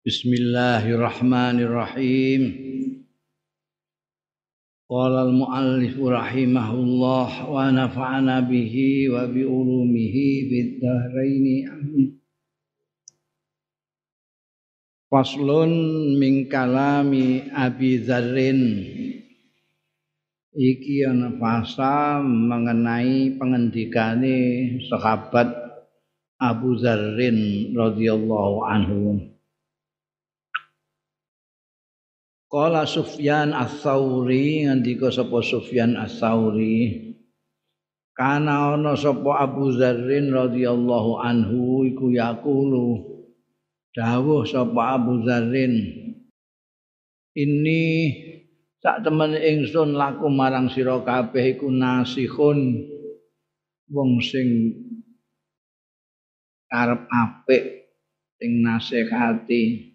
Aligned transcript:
Bismillahirrahmanirrahim. 0.00 2.42
Qala 4.88 5.28
al-muallif 5.28 5.92
rahimahullah 5.92 7.44
wa 7.44 7.68
nafa'ana 7.68 8.48
bihi 8.48 9.12
wa 9.12 9.28
bi 9.28 9.44
ulumihi 9.44 10.48
bid 10.48 10.80
dhahrain 10.80 11.68
amin. 11.68 12.16
Faslun 15.12 15.68
min 16.16 16.48
kalami 16.48 17.52
Abi 17.52 18.00
Dzarrin. 18.00 18.60
Iki 20.56 21.12
ana 21.12 21.36
pasal 21.36 22.24
mengenai 22.24 23.36
pengendikane 23.36 24.80
sahabat 24.88 25.52
Abu 26.40 26.80
Dzarrin 26.80 27.76
radhiyallahu 27.76 28.64
anhu. 28.64 29.29
Qala 32.50 32.82
Sufyan 32.82 33.54
Ats-Tsauri 33.54 34.66
ngendika 34.66 35.14
sapa 35.14 35.38
Sufyan 35.38 35.94
Ats-Tsauri 35.94 37.14
Kana 38.10 38.74
ana 38.74 38.98
sapa 38.98 39.46
Abu 39.46 39.70
Dzarrin 39.70 40.34
radhiyallahu 40.34 41.22
anhu 41.22 41.86
iku 41.86 42.10
yaqulu 42.10 43.06
dawuh 43.94 44.42
sapa 44.50 44.98
Abu 44.98 45.22
Dzarrin 45.22 45.74
ini 47.38 47.82
sak 48.82 49.06
temen 49.06 49.38
ingsun 49.38 49.94
laku 49.94 50.26
marang 50.26 50.66
sira 50.74 50.98
kabeh 51.06 51.54
iku 51.54 51.70
nasihun 51.70 52.82
wong 53.94 54.18
sing 54.18 54.74
karep 56.66 57.06
apik 57.06 57.94
sing 58.42 58.58
nasihati 58.64 59.89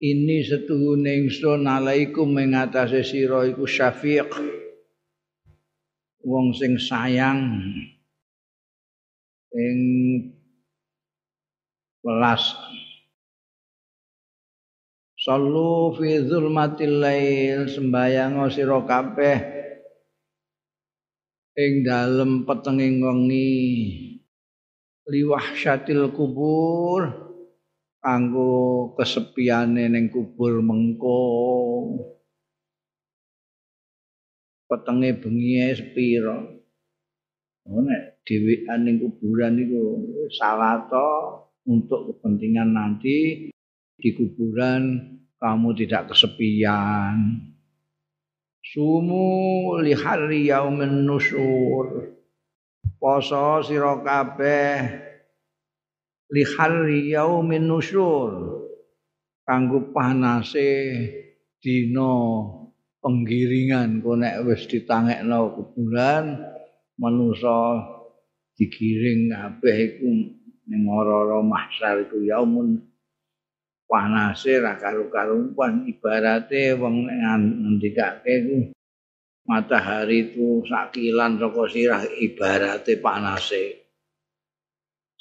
ini 0.00 0.40
setuhune 0.40 1.28
ingsun 1.28 1.68
alaikum 1.68 2.32
ing 2.40 2.56
atase 2.56 3.04
sira 3.04 3.44
iku 3.44 3.68
syafiq. 3.68 4.32
Wong 6.24 6.56
sing 6.56 6.80
sayang. 6.80 7.60
Ing 9.52 9.78
welas. 12.00 12.56
Sallu 15.20 15.92
fi 16.00 16.24
zulmatil 16.24 16.96
lail 16.96 17.68
sembayang 17.68 18.48
sira 18.48 18.80
kabeh. 18.80 19.38
Ing 21.60 21.84
dalem 21.84 22.48
petenging 22.48 23.04
wengi. 23.04 23.52
Liwahsyatil 25.04 26.08
kubur 26.16 27.29
kanggo 28.00 28.92
kesepiane 28.96 29.86
ning 29.92 30.08
kubur 30.08 30.64
mengko. 30.64 31.20
Petenge 34.66 35.20
bengi 35.20 35.60
sepira 35.76 36.60
nek 37.70 38.24
dhewean 38.26 38.80
ning 38.82 38.96
kuburan 38.98 39.60
iku 39.60 39.82
salah 40.32 40.82
untuk 41.68 42.10
kepentingan 42.10 42.74
nanti 42.74 43.46
di 44.00 44.08
kuburan 44.16 44.96
kamu 45.36 45.68
tidak 45.76 46.10
kesepian. 46.10 47.46
Sumu 48.60 49.76
li 49.80 49.92
hari 49.96 50.48
yaumin 50.48 51.04
nusur. 51.04 52.16
Poso 53.00 53.64
sira 53.64 53.96
kabeh 54.04 55.09
li 56.30 56.42
harri 56.46 57.10
yaumin 57.10 57.66
nusyur. 57.66 58.62
Kanggo 59.42 59.90
panase 59.90 60.70
dina 61.58 62.12
penggiringan 63.02 63.98
kok 63.98 64.16
nek 64.20 64.46
wis 64.46 64.62
ditangekno 64.70 65.58
kuburan 65.58 66.38
manusa 67.00 67.82
digiring 68.54 69.34
kabeh 69.34 69.76
iku 69.90 70.10
ning 70.70 70.82
ora-ora 70.86 71.42
mahsyar 71.42 72.06
iku 72.06 72.22
yaumun. 72.22 72.78
Panase 73.90 74.62
ra 74.62 74.78
karo-karuan 74.78 75.82
ibarate 75.90 76.78
wong 76.78 77.10
ngendikake 77.10 78.32
iku 78.46 78.58
matahari 79.50 80.30
itu 80.30 80.62
sakilan 80.62 81.42
saka 81.42 81.62
sirah 81.66 82.06
ibarate 82.22 83.02
panase 83.02 83.79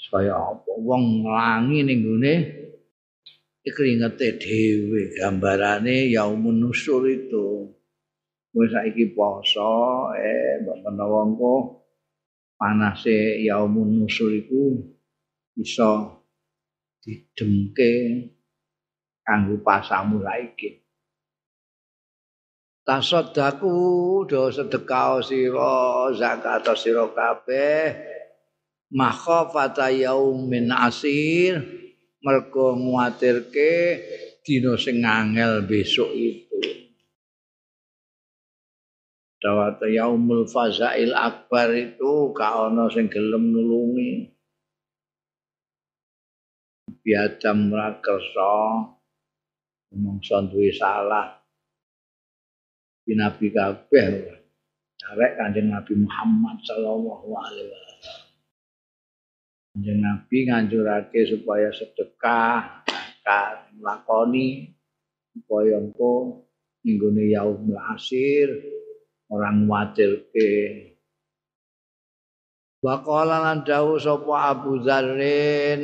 kaya 0.09 0.33
apa? 0.33 0.71
Wong 0.81 1.23
nglangi 1.23 1.85
ning 1.85 1.99
gone 2.01 2.35
keringete 3.69 4.41
dhewe 4.41 5.13
gambarane 5.13 6.09
yaumun 6.09 6.57
nusur 6.57 7.05
itu. 7.05 7.69
Wis 8.49 8.73
saiki 8.73 9.13
poso 9.13 10.09
eh 10.17 10.57
mbok 10.65 10.77
menawa 10.81 11.21
engko 11.29 11.85
panase 12.57 13.45
yaumun 13.45 14.01
nusur 14.01 14.33
iku 14.33 14.73
bisa 15.53 16.17
didemke 17.05 17.93
kanggo 19.21 19.61
pasamu 19.61 20.25
saiki. 20.25 20.81
Tasaddaku 22.81 23.77
do 24.25 24.49
sedekah 24.49 25.21
sira 25.21 26.09
zakat 26.17 26.65
sira 26.73 27.05
kabeh 27.05 28.18
makhafata 28.89 29.93
yaumin 29.93 30.73
asir 30.73 31.61
mergo 32.25 32.75
nguatirke 32.75 34.01
dina 34.41 34.73
sing 34.75 35.05
angel 35.05 35.63
besok 35.65 36.09
itu. 36.13 36.59
Dawata 39.39 39.87
yaumul 39.87 40.43
fazail 40.51 41.15
akbar 41.15 41.71
itu 41.71 42.35
ka 42.35 42.67
ana 42.67 42.91
sing 42.91 43.07
gelem 43.07 43.55
nulungi. 43.55 44.35
Biadam 46.99 47.71
rakersa 47.71 48.51
mongso 49.95 50.43
duwe 50.51 50.75
salah. 50.75 51.39
Binabi 53.07 53.47
kabeh. 53.55 54.35
Arek 54.99 55.39
kanjeng 55.39 55.71
Nabi 55.71 55.95
Muhammad 55.95 56.59
sallallahu 56.67 57.31
alaihi 57.33 57.71
wasallam 57.71 58.28
Kanjeng 59.69 60.01
Nabi 60.01 60.37
nganjurake 60.49 61.29
supaya 61.29 61.69
sedekah, 61.69 62.81
zakat, 63.29 63.69
lakoni 63.77 64.73
supaya 65.35 65.77
engko 65.77 66.41
ninggone 66.81 67.29
yaum 67.29 67.69
asir 67.93 68.49
orang 69.29 69.69
wadirke. 69.69 70.89
Waqala 72.79 73.43
lan 73.43 73.67
dawuh 73.67 73.99
sapa 73.99 74.55
Abu 74.55 74.79
Dzarrin 74.79 75.83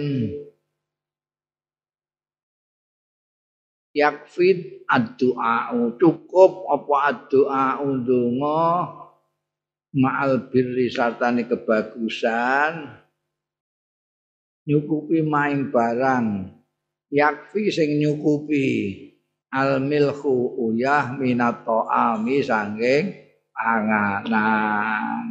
yakfid 3.91 4.87
ad-du'a 4.87 5.75
cukup 5.99 6.67
apa 6.71 6.95
ad-du'a 7.11 7.83
ndonga 7.83 8.63
ma'al 9.95 10.47
birri 10.51 10.87
sartane 10.87 11.47
kebagusan 11.47 13.04
nyukupi 14.65 15.21
maing 15.21 15.69
barang. 15.69 16.51
Yakfi 17.13 17.69
sing 17.69 18.01
nyukupi 18.01 18.65
al 19.53 19.79
milhu 19.79 20.57
uyah 20.67 21.15
minat 21.15 21.63
ta'ami 21.63 22.43
sanging 22.43 23.13
panganan. 23.53 25.25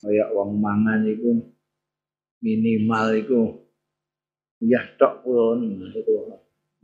Kaya 0.00 0.32
wong 0.32 0.60
mangan 0.60 1.06
iku 1.06 1.32
minimal 2.44 3.06
iku 3.16 3.40
uyah 4.60 4.84
tok 4.96 5.24
pun 5.24 5.60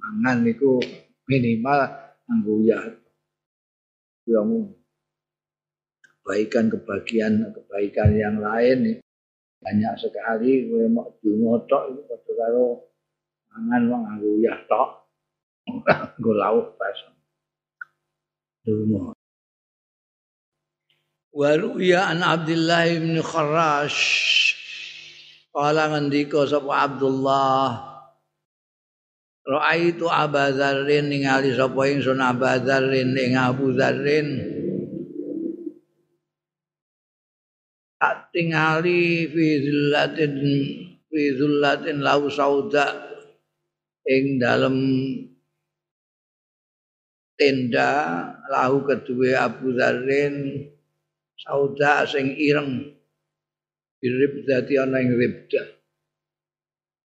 mangan 0.00 0.38
iku 0.46 0.80
minimal 1.28 1.78
anggo 2.30 2.52
uyah. 2.64 2.80
Yang 4.26 4.74
kebaikan 6.02 6.66
kebahagiaan 6.66 7.34
kebaikan 7.54 8.10
yang 8.18 8.36
lain 8.42 8.98
banyak 9.60 9.94
sekali 9.98 10.68
kowe 10.68 10.86
mau 10.92 11.08
dungo 11.20 11.64
tok 11.66 11.92
iku 11.92 12.02
padha 12.08 12.32
karo 12.36 12.66
mangan 13.52 13.82
wong 13.88 14.02
nganggo 14.04 14.28
uyah 14.40 14.58
tok. 14.68 14.90
Nggo 16.18 16.32
lawuh 16.36 16.66
pas. 16.78 16.98
Dungo 18.62 19.16
Waruya 21.36 22.16
an 22.16 22.24
Abdullah 22.24 22.88
bin 22.96 23.20
Kharash 23.20 24.00
Kala 25.52 25.88
ngendika 25.92 26.48
sapa 26.48 26.84
Abdullah? 26.84 27.68
Ra'aitu 29.46 30.04
Abu 30.04 30.36
ningali 31.08 31.56
sapa 31.56 31.80
ingsun 31.88 32.20
Abu 32.20 32.44
Dzarrin 32.44 33.16
ing 33.16 33.40
Abu 33.40 33.72
Dzarrin 33.72 34.55
tingali 38.36 39.32
fi 39.32 39.46
zillatin 41.32 41.98
lau 42.04 42.28
sauda 42.28 43.16
ing 44.04 44.36
dalem 44.36 44.76
tenda 47.40 47.92
lahu 48.52 48.84
kedua 48.84 49.48
Abu 49.48 49.72
Dzarrin 49.72 50.68
sauda 51.40 52.04
sing 52.04 52.36
ireng. 52.36 52.92
Birib 53.96 54.44
dadi 54.44 54.76
ana 54.76 55.00
ing 55.00 55.16
ribdah 55.16 55.76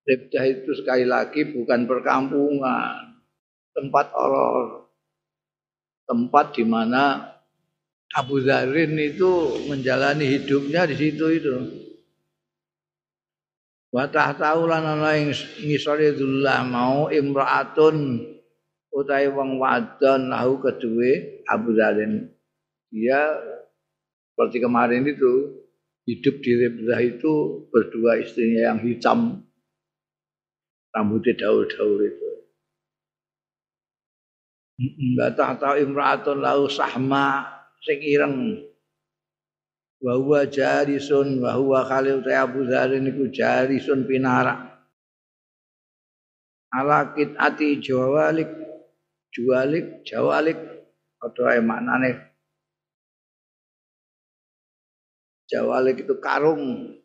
ribdah 0.06 0.44
itu 0.44 0.72
sekali 0.76 1.06
lagi 1.06 1.54
bukan 1.54 1.86
perkampungan 1.86 3.22
tempat 3.72 4.12
orang 4.12 4.84
tempat 6.10 6.46
di 6.58 6.64
mana 6.68 7.31
Abu 8.12 8.44
Zarin 8.44 9.00
itu 9.00 9.64
menjalani 9.72 10.28
hidupnya 10.28 10.84
di 10.84 10.96
situ 11.00 11.26
itu. 11.32 11.56
Wa 13.92 14.08
tahu 14.08 14.68
lan 14.68 14.84
ana 14.88 15.16
ing 15.20 15.32
ngisore 15.64 16.16
dullah 16.16 16.64
mau 16.64 17.08
imraatun 17.12 18.24
utahe 18.92 19.32
wong 19.32 19.60
wadon 19.60 20.32
lahu 20.32 20.60
kedue 20.60 21.44
Abu 21.48 21.76
Zarin. 21.76 22.28
Dia 22.92 23.36
seperti 24.32 24.60
kemarin 24.60 25.08
itu 25.08 25.64
hidup 26.08 26.36
di 26.44 26.52
Ribzah 26.56 27.00
itu 27.00 27.64
berdua 27.72 28.20
istrinya 28.20 28.76
yang 28.76 28.80
hitam 28.84 29.48
rambutnya 30.92 31.48
daul-daul 31.48 32.00
itu. 32.04 32.30
Enggak 34.82 35.40
tahu 35.40 35.76
imraatun 35.80 36.44
lahu 36.44 36.68
sahma 36.68 37.61
sing 37.82 38.00
ireng. 38.02 38.62
Wa 40.02 40.18
huwa 40.18 40.50
jarisun 40.50 41.42
wa 41.42 41.54
huwa 41.58 41.86
khalil 41.86 42.26
ta 42.26 42.46
Abu 42.46 42.66
Dzar 42.66 42.90
niku 42.98 43.30
jarisun 43.30 44.10
pinara 44.10 44.82
ala 46.74 47.14
ati 47.14 47.78
jawalik 47.78 48.50
jualik 49.34 50.02
jawalik. 50.06 50.58
Ae 51.22 51.62
maknane. 51.62 52.18
Jawalik 55.46 56.02
itu 56.02 56.18
karung. 56.18 56.98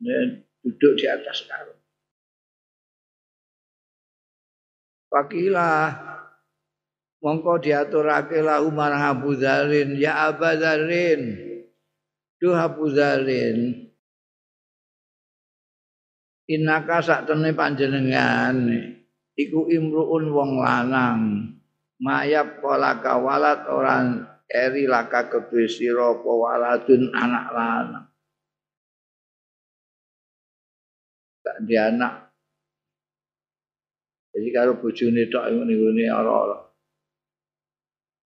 Dan 0.00 0.48
duduk 0.64 0.96
di 0.96 1.04
atas 1.04 1.44
karung. 1.44 1.76
Pakilah 5.12 6.11
mongko 7.22 7.62
diaturake 7.62 8.42
lahu 8.42 8.74
marang 8.74 9.16
Abu 9.16 9.38
Dzalin 9.38 9.94
ya 9.96 10.28
Abu 10.28 10.42
Dzalin 10.42 11.22
duh 12.42 12.58
Abu 12.58 12.90
Dzalin 12.90 13.82
Inaka 16.52 17.00
sak 17.00 17.30
temne 17.30 17.54
panjenengan 17.54 18.66
iku 19.38 19.70
imruun 19.70 20.28
wong 20.34 20.60
lanang. 20.60 21.48
Mayap 22.02 22.58
pola 22.58 22.98
kawalat 22.98 23.70
orang 23.70 24.26
eri 24.50 24.90
laka 24.90 25.30
apa 25.30 26.30
waladun 26.34 27.14
anak 27.14 27.46
lanang. 27.54 28.06
Tak 31.46 31.56
di 31.62 31.78
anak 31.78 32.32
jadi 34.32 34.48
kalau 34.48 34.80
bojone 34.80 35.28
tok 35.28 35.44
ngene-ngene 35.52 36.08
ora-ora 36.08 36.71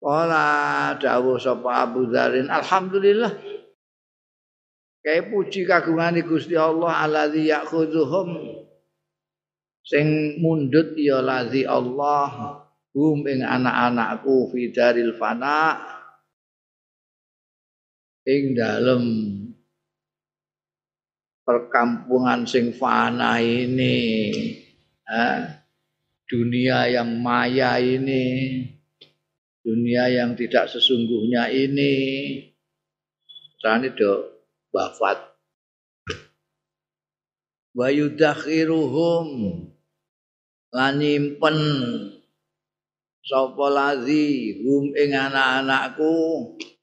Wala 0.04 0.92
dawuh 1.00 1.40
sapa 1.40 1.88
Abu 1.88 2.12
Dzarin. 2.12 2.52
Alhamdulillah. 2.52 3.32
Kae 5.00 5.20
puji 5.32 5.64
kagungane 5.64 6.20
Gusti 6.20 6.52
Allah 6.60 7.08
alladzi 7.08 7.48
ya'khudhuhum. 7.48 8.60
Sing 9.80 10.40
mundut 10.44 10.92
ya 11.00 11.24
lazi 11.24 11.64
Allah 11.64 12.60
hum 12.92 13.24
ing 13.24 13.48
anak-anakku 13.48 14.52
fi 14.52 14.68
daril 14.68 15.16
fana. 15.16 15.80
Ing 18.28 18.52
dalem 18.56 19.04
perkampungan 21.48 22.44
sing 22.44 22.76
fana 22.76 23.40
ini 23.40 23.96
eh, 25.04 25.40
dunia 26.28 26.88
yang 26.88 27.20
maya 27.20 27.76
ini 27.76 28.24
dunia 29.64 30.12
yang 30.12 30.36
tidak 30.36 30.68
sesungguhnya 30.68 31.48
ini. 31.48 31.94
Sane 33.58 33.96
do 33.96 34.28
wafat. 34.76 35.16
Wa 37.72 37.88
yudakhiruhum. 37.88 39.26
Lan 40.74 40.98
nyimpen 41.00 41.56
sapa 43.24 43.66
lazi 43.72 44.60
hum 44.60 44.92
ing 44.92 45.16
anak-anakku 45.16 46.12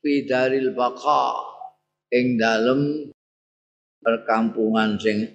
fi 0.02 0.26
daril 0.26 0.74
baqa 0.74 1.38
ing 2.10 2.40
dalem 2.40 3.12
perkampungan 4.00 4.96
sing 4.96 5.28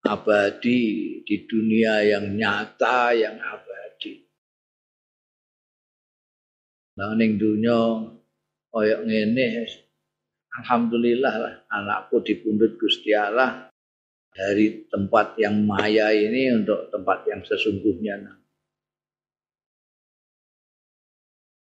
abadi 0.00 0.80
di 1.22 1.36
dunia 1.44 2.02
yang 2.08 2.34
nyata 2.34 3.12
yang 3.12 3.36
abadi 3.36 3.67
Nah 6.98 7.14
ning 7.14 7.38
dunya 7.38 8.10
kaya 8.74 9.06
ngene 9.06 9.70
alhamdulillah 10.50 11.34
lah 11.38 11.54
anakku 11.70 12.18
dipundhut 12.26 12.74
Gusti 12.74 13.14
Allah 13.14 13.70
dari 14.34 14.82
tempat 14.90 15.38
yang 15.38 15.62
maya 15.62 16.10
ini 16.10 16.58
untuk 16.58 16.90
tempat 16.90 17.22
yang 17.30 17.46
sesungguhnya. 17.46 18.38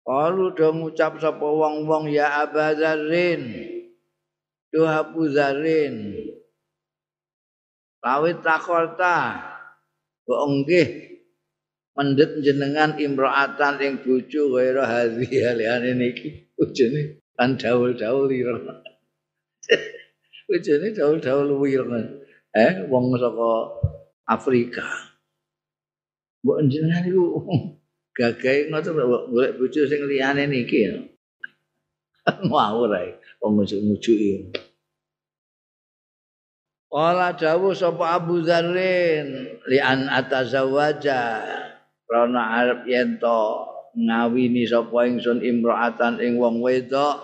Kalau 0.04 0.52
udah 0.52 0.72
ngucap 0.76 1.16
sapa 1.24 1.48
wong-wong 1.48 2.12
ya 2.12 2.44
Abazarin, 2.44 3.72
Duh 4.72 4.88
Abu 4.88 5.32
Zarin. 5.32 6.16
Lawit 8.02 8.42
takorta, 8.42 9.40
kok 10.26 10.42
mendet 11.98 12.40
jenengan 12.44 12.96
imraatan 12.96 13.80
ing 13.84 13.94
bojo 14.04 14.54
kaya 14.56 14.84
hadhi 14.84 15.28
aliane 15.44 15.92
niki. 15.98 16.52
Bojone 16.56 17.24
kan 17.36 17.58
daul-daul 17.58 18.30
ireng. 18.32 18.68
Bojone 20.48 20.88
daul-daul 20.94 21.50
ireng 21.68 22.08
eh 22.52 22.74
wong 22.92 23.16
saka 23.16 23.52
Afrika. 24.28 24.86
Mbok 26.42 26.58
jenengan 26.68 27.06
iku 27.06 27.24
gagahe 28.12 28.68
ngoten 28.68 28.94
golek 29.32 29.56
bojo 29.56 29.82
sing 29.88 30.02
liyane 30.04 30.44
niki 30.52 30.84
ngawur 32.48 32.92
ae 32.92 33.18
wong 33.40 33.52
mujuk-mujuki 33.62 34.52
Wala 36.92 37.32
dawu 37.32 37.72
sapa 37.72 38.20
Abu 38.20 38.44
Dzarrin 38.44 39.56
li 39.64 39.80
an 39.80 40.12
atazawaja 40.12 41.40
krana 42.12 42.60
arep 42.60 42.84
yen 42.92 43.16
to 43.24 43.64
ngawini 43.96 44.68
sapa 44.68 45.08
ingsun 45.08 45.40
imraatan 45.40 46.20
ing 46.20 46.36
wong 46.36 46.60
wedok 46.60 47.24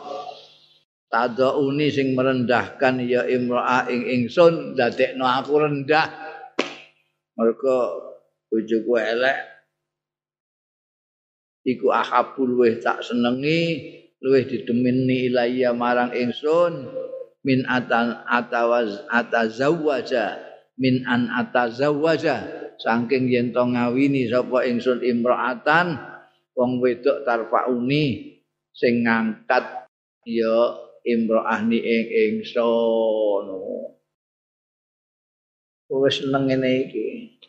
tadauni 1.12 1.92
sing 1.92 2.16
merendahkan 2.16 3.04
ya 3.04 3.28
imraah 3.28 3.92
ing 3.92 4.08
ingsun 4.08 4.80
dadekno 4.80 5.28
aku 5.28 5.60
rendah. 5.60 6.08
Mergo 7.36 7.80
bojoku 8.48 8.96
elek 8.96 9.38
iku 11.68 11.92
ahabul 11.92 12.64
weh 12.64 12.80
tak 12.80 13.04
senengi 13.04 13.92
luwih 14.24 14.48
didemeni 14.48 15.28
ilaiya 15.28 15.76
marang 15.76 16.16
ingsun 16.16 16.88
min 17.44 17.68
atan 17.68 18.24
atawaz 18.24 19.04
atazawwaja 19.12 20.40
min 20.80 21.04
an 21.04 21.28
atazawwaja 21.28 22.67
saking 22.78 23.30
yen 23.30 23.50
to 23.54 23.62
ngawini 23.62 24.30
sapa 24.30 24.66
ingsun 24.66 25.02
imraatan 25.02 25.98
wong 26.58 26.82
wedok 26.82 27.26
tarfauni 27.26 28.38
sing 28.74 29.06
ngangkat 29.06 29.90
ya 30.26 30.58
imraah 31.06 31.62
ni 31.66 31.80
ing 31.82 32.06
ingsun. 32.10 33.46
Wis 35.88 36.20
seneng 36.20 36.52
ngene 36.52 36.70
iki. 36.90 37.06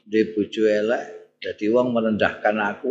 Dhe 0.08 0.32
bojo 0.32 0.62
elek 0.64 1.36
dadi 1.42 1.66
wong 1.68 1.92
merendahkan 1.92 2.56
aku. 2.56 2.90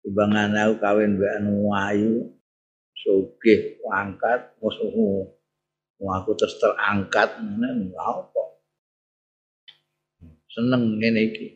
Timbangan 0.00 0.56
aku 0.56 0.74
kawin 0.80 1.20
mbek 1.20 1.32
anu 1.38 1.70
ayu 1.76 2.40
sugih 2.96 3.80
angkat 3.88 4.56
musuhmu 4.60 5.28
aku 6.00 6.32
terus 6.32 6.56
terangkat 6.56 7.36
ngene 7.36 7.92
apa 8.00 8.49
seneng 10.50 10.98
ngene 10.98 11.20
iki. 11.30 11.48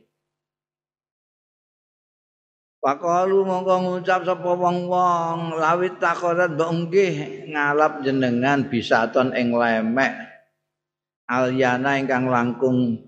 Pakalu 2.85 3.49
mongko 3.49 3.75
ngucap 3.81 4.29
sapa 4.29 4.51
wong-wong 4.61 5.57
lawit 5.57 5.97
takorat 5.97 6.53
mbok 6.53 6.71
nggih 6.85 7.49
ngalap 7.49 8.05
jenengan 8.05 8.69
bisaton 8.69 9.33
ing 9.33 9.57
lemek. 9.57 10.13
Alyana 11.25 11.97
ingkang 11.97 12.29
langkung 12.29 13.01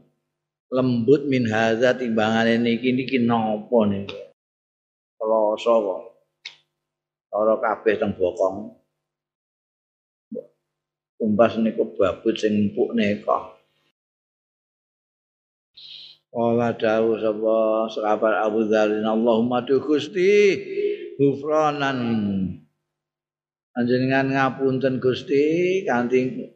lembut 0.73 1.29
min 1.29 1.45
hadza 1.53 1.93
timbangane 1.93 2.57
niki 2.57 2.97
niki 2.97 3.21
napa 3.21 3.85
niki 3.85 4.17
kloso 5.21 5.75
kok 5.85 6.01
ora 7.37 7.55
kabeh 7.61 8.01
teng 8.01 8.17
bokong. 8.17 8.73
Umbas 11.21 11.61
niku 11.61 11.85
babut 12.01 12.33
sing 12.41 12.73
empuk 12.73 12.97
neka 12.97 13.56
Ola 16.37 16.69
dawu 16.77 17.17
sapa 17.17 17.89
sahabat 17.89 18.45
Abu 18.45 18.69
Dzar 18.69 18.93
Allahumma 18.93 19.65
tu 19.65 19.81
Gusti 19.81 20.53
ghufranan. 21.17 21.97
Panjenengan 23.73 24.29
ngapunten 24.29 25.01
Gusti 25.01 25.81
kanthi 25.89 26.53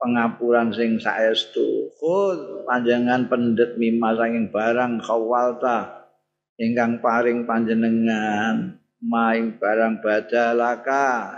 pengapuran 0.00 0.72
sing 0.72 0.96
saestu. 0.96 1.92
Khul 2.00 2.64
panjenengan 2.64 3.28
pendet 3.28 3.76
mimma 3.76 4.16
saking 4.16 4.48
barang 4.48 5.04
khawalta 5.04 6.08
ingkang 6.56 7.04
paring 7.04 7.44
panjenengan 7.44 8.80
maing 8.96 9.60
barang 9.60 10.00
badalaka 10.00 11.36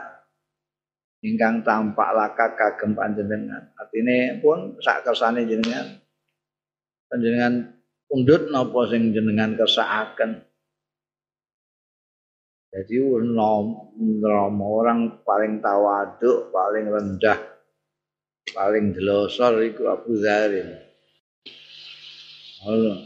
ingkang 1.27 1.67
tampak 1.67 2.07
laka 2.15 2.55
kagem 2.55 2.95
panjenengan. 2.95 3.75
Artine 3.75 4.39
pun 4.39 4.79
sak 4.79 5.03
kersane 5.03 5.43
jenengan 5.43 6.04
panjenengan 7.09 7.75
pundut 8.07 8.53
napa 8.53 8.81
sing 8.91 9.13
jenengan 9.13 9.57
kersakaken 9.59 10.45
jadi 12.75 12.99
nom 13.23 14.59
orang 14.59 15.23
paling 15.23 15.63
tawaduk 15.63 16.51
paling 16.51 16.91
rendah 16.91 17.55
paling 18.51 18.93
delosor 18.93 19.63
iku 19.65 19.89
Abu. 19.89 20.15
Allah. 22.65 22.99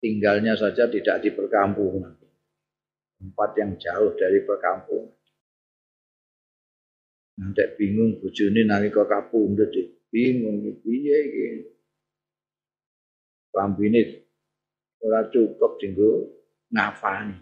Tinggalnya 0.00 0.56
saja 0.56 0.88
tidak 0.88 1.20
di 1.20 1.30
perkampungan. 1.34 2.16
Tempat 3.20 3.50
yang 3.60 3.76
jauh 3.76 4.16
dari 4.16 4.40
perkampungan. 4.44 5.12
Nanti 7.40 7.64
bingung 7.76 8.20
bojone 8.20 8.68
nalika 8.68 9.08
kapundhut 9.08 9.72
bingung 10.12 10.60
piye 10.80 11.16
iki. 11.24 11.46
Lambine 13.60 14.24
ora 15.04 15.28
cukup 15.28 15.76
dinggo 15.76 16.32
ngafani. 16.72 17.36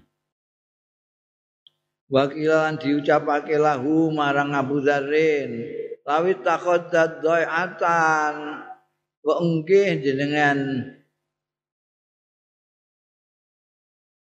Wakilan 2.11 2.83
diucapake 2.83 3.55
lahu 3.55 4.11
marang 4.11 4.51
Abu 4.51 4.83
Zarin. 4.83 5.87
lawi 6.09 6.41
takhaddad 6.41 7.21
dhai'atan 7.21 8.35
wa 9.21 9.35
nggih 9.45 10.01
jenengan 10.01 10.89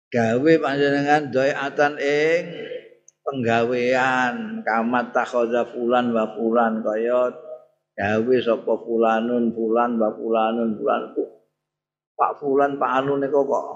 gawe 0.08 0.52
panjenengan 0.64 1.28
dhai'atan 1.28 2.00
ing 2.00 2.44
penggawean 3.20 4.64
kamat 4.64 5.12
takhadza 5.12 5.68
fulan 5.76 6.16
wa 6.16 6.24
fulan 6.32 6.80
kaya 6.80 7.36
gawe 8.00 8.36
sapa 8.40 8.74
fulanun 8.80 9.52
fulan 9.52 10.00
wa 10.00 10.08
fulanun 10.08 10.80
fulan 10.80 11.02
Pak 12.14 12.38
fulan 12.38 12.78
Pak 12.78 12.90
Anu 13.02 13.18
niku 13.18 13.42
kok 13.47 13.66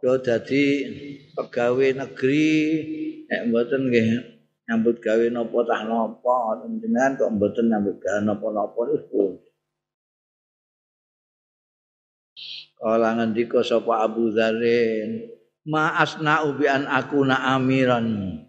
yo 0.00 0.16
dadi 0.16 0.64
pegawai 1.36 1.92
negeri 1.92 2.52
nek 3.28 3.52
mboten 3.52 3.92
nggih 3.92 4.08
nyambut 4.64 4.96
gawe 5.04 5.26
napa 5.28 5.58
tah 5.68 5.80
napa 5.84 6.36
jenengan 6.80 7.20
kok 7.20 7.30
mboten 7.36 7.68
nyambut 7.68 7.96
gawe 8.00 8.20
napa-napa 8.24 8.80
iku 8.96 9.36
Kala 12.80 13.12
ngendika 13.12 13.60
sapa 13.60 14.08
Abu 14.08 14.32
Dzarin, 14.32 15.28
"Ma 15.68 16.00
asna'u 16.00 16.56
bi 16.56 16.64
an 16.64 16.88
akuna 16.88 17.36
amiran." 17.52 18.40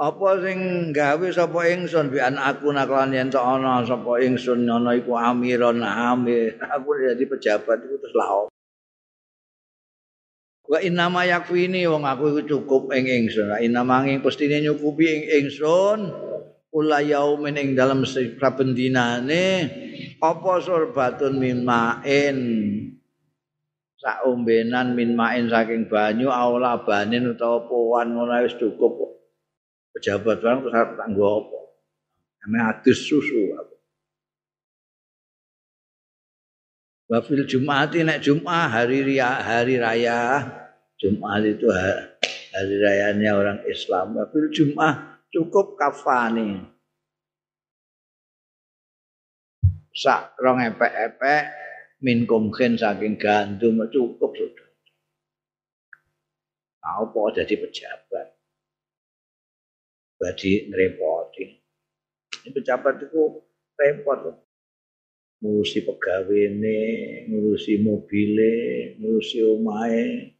Apa 0.00 0.40
sing 0.40 0.90
gawe 0.96 1.28
sapa 1.28 1.68
ingsun? 1.68 2.08
Bi 2.08 2.24
an 2.24 2.40
akuna 2.40 2.88
kelawan 2.88 3.12
yen 3.12 3.28
ana 3.36 3.84
sapa 3.84 4.16
ingsun 4.24 4.64
ana 4.64 4.96
iku 4.96 5.12
amiran 5.12 5.84
amir. 5.84 6.56
Aku 6.80 6.96
dadi 6.96 7.28
pejabat 7.28 7.84
iku 7.84 8.00
terus 8.00 8.16
lha 8.16 8.48
wa 10.70 10.78
inna 10.78 11.10
ma 11.10 11.26
yakfini 11.26 11.82
wong 11.90 12.06
aku 12.06 12.30
iku 12.32 12.40
cukup 12.46 12.94
ing 12.96 13.04
ingsun. 13.10 13.52
Inna 13.60 13.82
manging 13.84 14.24
pestine 14.24 14.64
nyukupi 14.64 15.04
ing 15.04 15.22
ingsun. 15.42 16.00
Kula 16.70 17.02
yaumin 17.02 17.58
ing 17.58 17.68
dalem 17.74 18.06
saben 18.06 18.78
dinane 18.78 19.66
apa 20.22 20.52
sorbatun 20.62 21.36
min 21.36 21.66
main? 21.66 22.38
Sak 24.00 24.24
ombenan 24.24 24.96
min 24.96 25.12
main 25.12 25.50
saking 25.50 25.92
banyu 25.92 26.32
aula 26.32 26.80
banin 26.86 27.36
utawa 27.36 27.68
powan 27.68 28.16
ngono 28.16 28.38
wis 28.46 28.56
cukup 28.56 29.19
pejabat 30.00 30.40
barang 30.40 30.60
terus 30.64 30.96
tanggo 30.96 31.24
apa 31.44 31.60
ame 32.48 32.58
adus 32.64 33.00
susu 33.04 33.52
Wa 37.10 37.18
fil 37.26 37.42
Jum'ati 37.42 38.06
nek 38.06 38.22
Jum'ah 38.22 38.70
hari 38.70 39.02
raya, 39.02 39.42
hari 39.42 39.82
raya 39.82 40.46
Jumat 40.94 41.42
itu 41.42 41.66
hari 41.66 42.76
rayanya 42.78 43.34
orang 43.34 43.60
Islam. 43.66 44.14
Tapi 44.14 44.52
Jumat 44.54 45.26
cukup 45.34 45.74
kafani. 45.74 46.60
Sak 49.90 50.38
rong 50.38 50.62
epek-epek 50.62 51.42
min 52.04 52.30
kumkin 52.30 52.76
saking 52.78 53.18
gandum 53.18 53.82
cukup 53.90 54.30
sudah. 54.38 54.68
Apa 56.80 57.42
jadi 57.42 57.58
pejabat? 57.58 58.39
Badi 60.20 60.68
ngerepoti. 60.68 61.44
Ini 62.44 62.52
pejabat 62.52 63.08
itu 63.08 63.40
repot. 63.80 64.36
Ngurusi 65.40 65.80
pegawai 65.88 66.60
ngurusi 67.32 67.80
mobilnya, 67.80 69.00
ngurusi 69.00 69.40
omahe, 69.40 70.36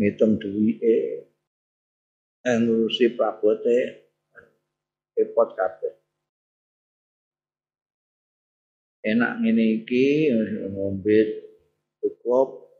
ngitung 0.00 0.40
duwike 0.40 0.96
eh 2.42 2.56
ngurusi 2.58 3.12
prabote 3.12 3.78
repot 5.14 5.52
kabeh 5.52 5.94
enak 9.04 9.32
ngene 9.44 9.64
iki 9.82 10.32
ngombe 10.72 11.18
cukup 12.00 12.72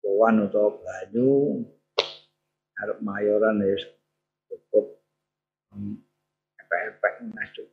kawan 0.00 0.46
utawa 0.46 0.78
banyu 0.78 1.64
arep 2.80 2.98
mayoran 3.02 3.60
wis 3.66 3.84
cukup 4.46 4.97
epek-epek 6.58 7.14
masuk 7.34 7.68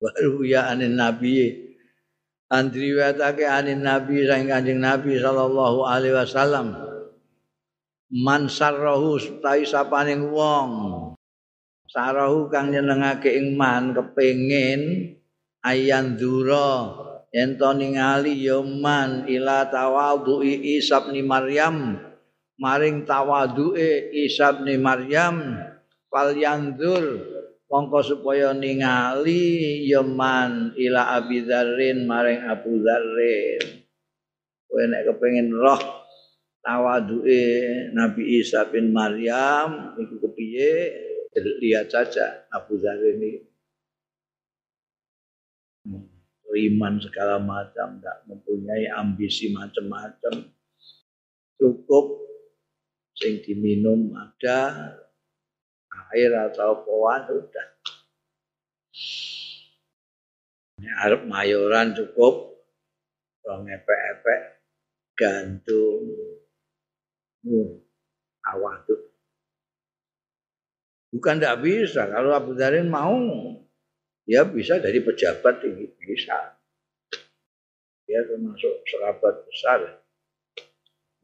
baru 0.00 0.44
ya 0.44 0.70
anin 0.72 0.96
nabi 0.96 1.70
Andri 2.50 2.90
watake 2.98 3.46
anin 3.46 3.86
Nabi 3.86 4.26
sang 4.26 4.50
Kanjeng 4.50 4.82
Nabi 4.82 5.22
sallallahu 5.22 5.86
alaihi 5.86 6.18
wasallam. 6.18 6.74
Man 8.10 8.50
sarrahu 8.50 9.22
tai 9.38 9.62
sapaning 9.62 10.34
wong. 10.34 10.70
Sarahu 11.86 12.50
kang 12.50 12.74
nyenengake 12.74 13.38
ing 13.38 13.54
man 13.54 13.94
kepengin 13.94 15.14
ayan 15.62 16.18
dzura 16.18 16.90
yen 17.30 17.54
to 17.54 17.70
ningali 17.74 18.34
ya 18.46 18.62
man 18.62 19.30
ila 19.30 19.70
tawadhu'i 19.70 20.78
Isa 20.78 21.06
bin 21.06 21.22
Maryam 21.26 21.98
maring 22.60 23.08
tawadhu'e 23.08 24.12
Isa 24.12 24.52
bin 24.60 24.84
Maryam 24.84 25.56
fal 26.12 26.36
yandzur 26.36 27.24
mongko 27.72 28.04
supaya 28.04 28.52
ningali 28.52 29.88
yaman 29.88 30.76
ila 30.76 31.16
Abi 31.16 31.40
Dzarrin 31.40 32.04
maring 32.04 32.44
Abu 32.44 32.84
Dzarrin. 32.84 33.80
Kowe 34.68 34.84
nek 34.86 35.02
kepengin 35.08 35.50
roh 35.56 35.80
tawaduke 36.60 37.42
Nabi 37.96 38.44
Isa 38.44 38.68
bin 38.68 38.92
Maryam 38.92 39.96
iku 39.96 40.20
kepiye? 40.28 41.08
Lihat 41.34 41.88
saja 41.88 42.44
Abu 42.52 42.76
Dzarrin 42.76 43.18
ini. 43.18 43.32
Iman 46.50 46.98
segala 46.98 47.38
macam 47.38 48.02
tidak 48.02 48.26
mempunyai 48.26 48.90
ambisi 48.90 49.54
macam-macam. 49.54 50.50
Cukup 51.56 52.29
sing 53.20 53.44
diminum 53.44 54.16
ada 54.16 54.90
air 56.16 56.32
atau 56.32 56.82
pohon 56.82 57.20
sudah. 57.28 57.68
Ini 60.80 60.88
harap 60.96 61.28
mayoran 61.28 61.92
cukup, 61.92 62.56
kalau 63.44 63.62
ngepek-epek, 63.68 64.40
gantung, 65.12 66.02
hmm, 67.44 67.84
awal 68.48 68.80
Bukan 71.10 71.36
tidak 71.36 71.60
bisa, 71.60 72.08
kalau 72.08 72.32
Abu 72.32 72.56
Dharin 72.56 72.88
mau, 72.88 73.20
Ya 74.30 74.46
bisa 74.46 74.78
dari 74.78 75.02
pejabat 75.02 75.58
tinggi 75.58 75.90
bisa. 75.98 76.54
Dia 78.06 78.22
termasuk 78.30 78.86
serabat 78.86 79.42
besar. 79.42 79.80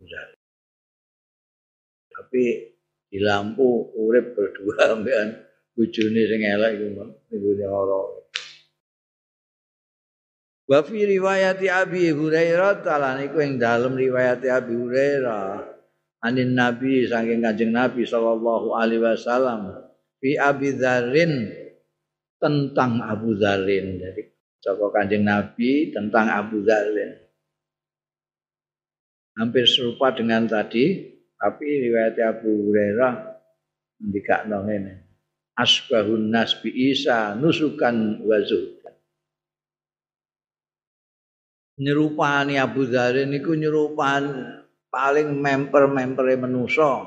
Besar. 0.02 0.35
Tapi 2.16 2.42
di 3.12 3.18
lampu 3.20 3.92
urip 3.92 4.32
berdua 4.32 4.76
ambekan 4.96 5.36
bojone 5.76 6.22
sing 6.24 6.40
elek 6.40 6.70
iku 6.80 6.86
minggu 7.28 7.50
ora. 7.68 8.00
Wa 10.66 10.80
fi 10.82 10.98
riwayat 11.06 11.62
Abi 11.62 12.10
Hurairah 12.10 12.82
taala 12.82 13.20
niku 13.20 13.38
ing 13.38 13.60
dalem 13.60 13.94
riwayat 13.94 14.42
Abi 14.48 14.74
Hurairah 14.74 15.62
anin 16.26 16.58
Nabi 16.58 17.06
saking 17.06 17.44
Kanjeng 17.44 17.70
Nabi 17.70 18.02
sallallahu 18.02 18.74
alaihi 18.74 19.04
wasallam 19.04 19.70
fi 20.18 20.34
Abi 20.34 20.74
Dzarrin 20.74 21.54
tentang 22.42 22.98
Abu 22.98 23.38
Dzarrin. 23.38 24.02
Jadi 24.02 24.22
saka 24.58 24.90
Kanjeng 24.90 25.22
Nabi 25.22 25.94
tentang 25.94 26.26
Abu 26.34 26.66
Dzarrin. 26.66 27.14
Hampir 29.36 29.68
serupa 29.68 30.16
dengan 30.16 30.48
tadi, 30.48 31.15
tapi 31.36 31.64
riwayat 31.88 32.16
Abu 32.20 32.48
Hurairah 32.48 33.14
ndikakno 34.00 34.64
ngene. 34.64 34.92
Asbahun 35.56 36.28
nas 36.28 36.52
bi 36.60 36.68
Isa 36.92 37.32
nusukan 37.32 38.20
wa 38.28 38.36
nyerupani 41.80 42.56
Abu 42.56 42.88
Dzar 42.88 43.16
niku 43.28 43.52
nyerupani 43.56 44.64
paling 44.92 45.32
memper-mempere 45.32 46.36
manusa. 46.40 47.04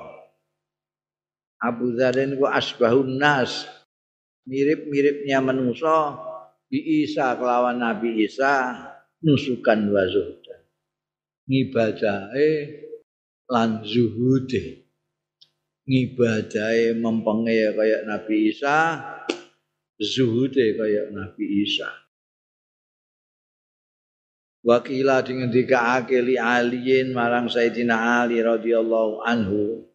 Abu 1.61 1.93
Dzar 1.93 2.17
niku 2.25 2.49
asbahun 2.49 3.17
nas 3.17 3.69
mirip-miripnya 4.49 5.41
manusa 5.45 6.17
bi 6.69 7.05
Isa 7.05 7.37
kelawan 7.37 7.81
Nabi 7.81 8.25
Isa 8.25 8.77
nusukan 9.21 9.89
wa 9.93 10.05
zuhdan. 10.09 10.61
Ngibadahe 11.49 12.49
lan 13.49 13.81
zuhude. 13.81 14.85
Ngibadahe 15.89 16.93
mempenge 16.93 17.73
kaya 17.73 18.05
Nabi 18.05 18.53
Isa, 18.53 19.01
zuhude 19.97 20.77
kaya 20.77 21.09
Nabi 21.09 21.65
Isa. 21.65 21.89
Wakila 24.61 25.25
dengan 25.25 25.49
tiga 25.49 25.97
akili 25.97 26.37
aliin 26.37 27.09
marang 27.09 27.49
Sayyidina 27.49 28.21
Ali 28.21 28.37
radhiyallahu 28.37 29.25
anhu. 29.25 29.87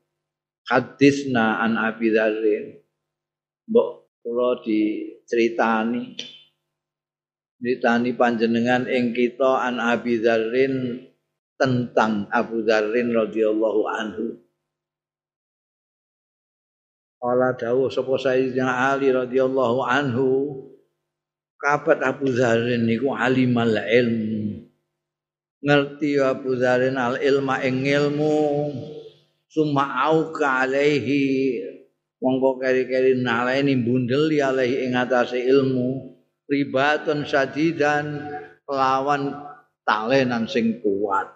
Hadisna 0.67 1.63
an 1.63 1.79
Abi 1.79 2.11
Dzarrin. 2.11 2.83
Mbok 3.71 3.89
kula 4.25 4.65
diceritani 4.65 6.17
Ceritani 7.65 8.13
panjenengan 8.13 8.89
ing 8.89 9.17
kita 9.17 9.69
an 9.69 9.81
Abi 9.81 10.21
Dzarrin 10.21 11.07
tentang 11.65 12.29
Abu 12.29 12.61
Dzarrin 12.61 13.09
radhiyallahu 13.17 13.83
anhu. 13.89 14.37
Kala 17.17 17.57
dawuh 17.57 17.89
sapa 17.89 18.21
Sayyidina 18.21 18.93
Ali 18.93 19.09
radhiyallahu 19.09 19.81
anhu 19.81 20.29
kabat 21.57 22.05
Abu 22.05 22.29
Dzarrin 22.29 22.85
niku 22.85 23.17
alimal 23.17 23.81
ilmu 23.81 24.69
ngerti 25.65 26.21
Abu 26.21 26.53
Dzarin 26.61 27.01
al 27.01 27.17
ilma 27.17 27.65
ing 27.65 27.89
ilmu 27.89 28.37
summa 29.49 30.05
auka 30.05 30.69
alaihi. 30.69 31.65
Mongko 32.21 32.57
keri-keri 32.61 33.21
naleni 33.21 33.77
bundeli 33.85 34.41
alaihi 34.41 34.89
ing 34.89 34.97
atase 34.97 35.45
ilmu 35.45 36.13
ribatun 36.49 37.29
sadidan 37.29 38.33
lawan 38.65 39.33
talenan 39.85 40.49
sing 40.49 40.81
kuat 40.81 41.34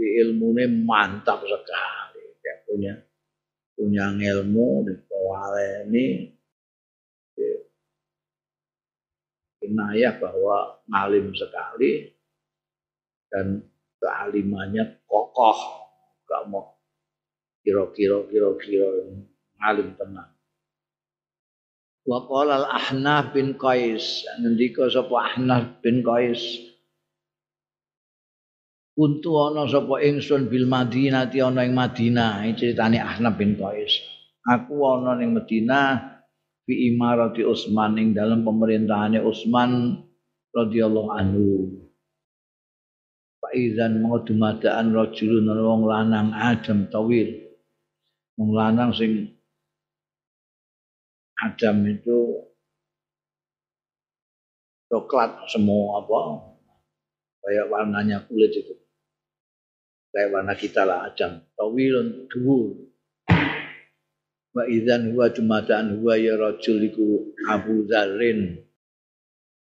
di 0.00 0.16
ilmune 0.24 0.64
mantap 0.88 1.44
sekali. 1.44 2.24
Ya 2.40 2.54
punya 2.64 2.94
punya 3.76 4.16
ilmu 4.16 4.88
di 4.88 4.96
ini. 5.92 6.06
Kinayah 9.60 10.16
bahwa 10.16 10.80
ngalim 10.88 11.36
sekali. 11.36 12.16
Dan 13.28 13.60
kealimannya 14.00 15.04
kokoh. 15.04 15.84
Gak 16.24 16.48
mau 16.48 16.80
kira-kira 17.60 18.24
kira-kira 18.24 18.88
ngalim 19.60 19.92
tenang. 20.00 20.32
Wa 22.08 22.24
al 22.48 22.72
ahnaf 22.72 23.36
bin 23.36 23.60
qais. 23.60 24.24
Ngendika 24.40 24.88
sapa 24.88 25.36
ahnaf 25.36 25.84
bin 25.84 26.00
qais 26.00 26.69
Kuntu 29.00 29.32
ana 29.32 29.64
sapa 29.64 30.04
ingsun 30.04 30.52
bil 30.52 30.68
Madinah 30.68 31.32
ti 31.32 31.40
ana 31.40 31.64
ing 31.64 31.72
Madinah 31.72 32.44
iki 32.52 32.76
critane 32.76 33.00
Ahnaf 33.00 33.40
bin 33.40 33.56
Qais. 33.56 33.96
Aku 34.44 34.76
ana 34.84 35.16
ning 35.16 35.32
Madinah 35.32 36.20
fi 36.68 36.92
imarati 36.92 37.40
Utsman 37.40 37.96
ing 37.96 38.12
dalam 38.12 38.44
pemerintahane 38.44 39.24
Utsman 39.24 40.04
radhiyallahu 40.52 41.16
anhu. 41.16 41.48
Faizan 43.40 44.04
mau 44.04 44.20
dumadaan 44.20 44.92
rajulun 44.92 45.48
wong 45.48 45.88
lanang 45.88 46.36
Adam 46.36 46.84
tawil. 46.92 47.56
Wong 48.36 48.52
lanang 48.52 48.92
sing 48.92 49.32
Adam 51.40 51.88
itu 51.88 52.36
coklat 54.92 55.48
semua 55.48 56.04
apa 56.04 56.20
kayak 57.40 57.72
warnanya 57.72 58.20
kulit 58.28 58.52
itu 58.52 58.79
kayak 60.10 60.30
warna 60.34 60.54
kita 60.58 60.82
lah 60.82 61.10
Adam. 61.10 61.42
Tawilun 61.54 62.26
dhuwur 62.26 62.90
wa 64.50 64.66
idzan 64.66 65.14
huwa 65.14 65.30
jumadaan 65.30 66.02
huwa 66.02 66.18
ya 66.18 66.34
rajul 66.34 66.82
iku 66.82 67.30
Abu 67.46 67.86
Dzarrin 67.86 68.58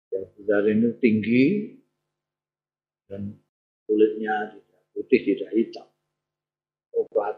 ya 0.09 0.17
Abu 0.25 0.39
Dzarrin 0.41 0.81
itu 0.81 0.91
tinggi 0.97 1.45
dan 3.05 3.37
kulitnya 3.85 4.53
tidak 4.53 4.81
putih 4.93 5.21
tidak 5.33 5.49
hitam. 5.53 5.87
Obat. 6.93 7.37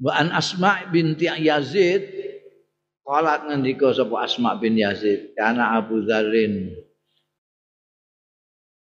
Wa 0.00 0.12
an 0.16 0.28
Asma 0.32 0.88
binti 0.88 1.28
Yazid 1.28 2.04
qalat 3.04 3.48
ngendika 3.48 3.92
sapa 3.92 4.24
Asma 4.24 4.56
bin 4.56 4.76
Yazid 4.76 5.36
karena 5.36 5.76
Abu 5.76 6.00
Dzarrin 6.04 6.85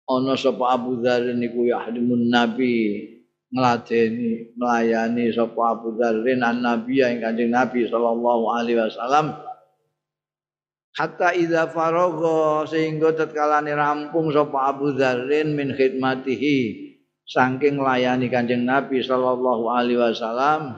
ana 0.09 0.33
sapa 0.33 0.73
Abu 0.73 0.97
Dzarrin 0.97 1.37
iku 1.45 1.69
yahdimun 1.69 2.33
nabi 2.33 3.05
ngladeni 3.53 4.53
melayani 4.57 5.33
sapa 5.33 5.77
Abu 5.77 5.97
Dzarrin 5.97 6.41
an 6.45 6.61
Nabi 6.61 7.01
yang 7.01 7.21
Kanjeng 7.21 7.53
Nabi 7.53 7.89
sallallahu 7.89 8.45
alaihi 8.53 8.77
wasallam. 8.77 9.37
Hatta 10.97 11.31
idza 11.37 11.69
faragha 11.69 12.65
sehingga 12.65 13.13
tatkalane 13.13 13.73
rampung 13.73 14.33
sapa 14.33 14.73
Abu 14.73 14.93
Dzarrin 14.93 15.53
min 15.53 15.73
khidmatihi 15.73 16.89
saking 17.25 17.81
layani 17.81 18.29
Kanjeng 18.29 18.65
Nabi 18.65 19.01
sallallahu 19.01 19.69
alaihi 19.69 20.01
wasallam. 20.01 20.77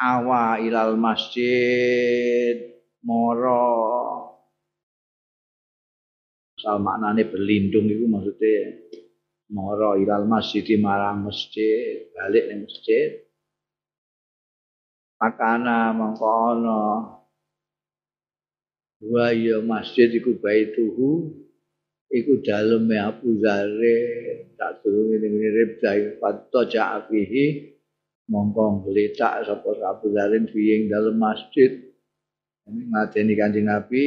Awa 0.00 0.56
ilal 0.64 0.96
masjid 0.96 2.56
moro 3.04 3.99
Sal 6.60 6.76
maknane 6.84 7.24
berlindung 7.24 7.88
itu 7.88 8.04
maksudnya 8.04 8.76
mara 9.48 9.96
ilal 9.96 10.28
masjid 10.28 10.62
marang 10.76 11.24
masjid 11.24 12.12
balik 12.12 12.52
ning 12.52 12.68
masjid. 12.68 13.24
Pakana 15.16 15.96
mangko 15.96 16.28
ana 16.28 16.80
wa 19.00 19.26
ya 19.32 19.64
masjid 19.64 20.12
iku 20.12 20.36
baituhu 20.36 21.32
iku 22.12 22.32
daleme 22.44 23.00
Abu 23.00 23.40
Zare 23.40 23.98
tak 24.60 24.84
turun 24.84 25.16
ini 25.16 25.28
mirip 25.32 25.80
dari 25.80 26.20
fatto 26.20 26.68
ja'afihi 26.68 27.72
mongko 28.28 28.84
ngletak 28.84 29.48
sapa 29.48 29.80
Abu 29.88 30.12
Zare 30.12 30.36
piye 30.44 30.92
dalem 30.92 31.16
masjid. 31.16 31.88
Ini 32.68 32.92
ngadeni 32.92 33.32
kanjeng 33.32 33.66
Nabi 33.66 34.04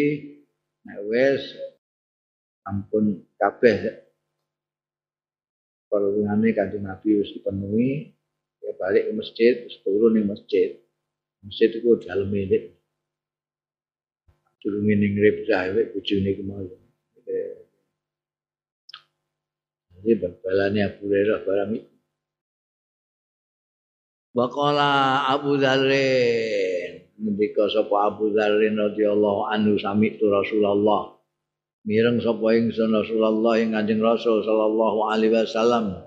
nek 0.86 1.00
wis 1.10 1.73
ampun 2.68 3.24
kabeh 3.36 4.04
perlindungannya 5.92 6.56
kanjeng 6.58 6.84
Nabi 6.84 7.22
harus 7.22 7.32
dipenuhi 7.36 8.12
ya 8.64 8.72
balik 8.80 9.10
ke 9.10 9.14
masjid 9.14 9.54
terus 9.64 9.78
turun 9.86 10.18
di 10.18 10.24
masjid. 10.26 10.70
Masjid 11.44 11.70
itu 11.76 11.92
dalam 12.08 12.32
milik. 12.32 12.72
Turun 14.64 14.88
ini 14.88 15.12
ngrip 15.12 15.44
jahe 15.44 15.92
bujune 15.92 16.32
ke 16.40 16.44
mana 16.44 16.84
jadi 20.04 20.20
bal-balane 20.20 20.80
Abu 20.84 21.08
Hurairah 21.08 21.40
barang 21.48 21.72
itu 21.80 21.92
Waqala 24.34 25.24
Abu 25.32 25.56
Dzarrin 25.56 27.08
ngendika 27.16 27.72
sapa 27.72 28.12
Abu 28.12 28.36
Dzarrin 28.36 28.76
radhiyallahu 28.76 29.48
anhu 29.48 29.80
sami 29.80 30.12
Rasulullah 30.20 31.13
mireng 31.84 32.24
sapa 32.24 32.48
ingsun 32.56 32.96
Rasulullah 32.96 33.60
ing 33.60 33.76
Kanjeng 33.76 34.00
Rasul 34.00 34.44
sallallahu 34.44 35.00
alaihi 35.12 35.36
wasallam. 35.36 36.00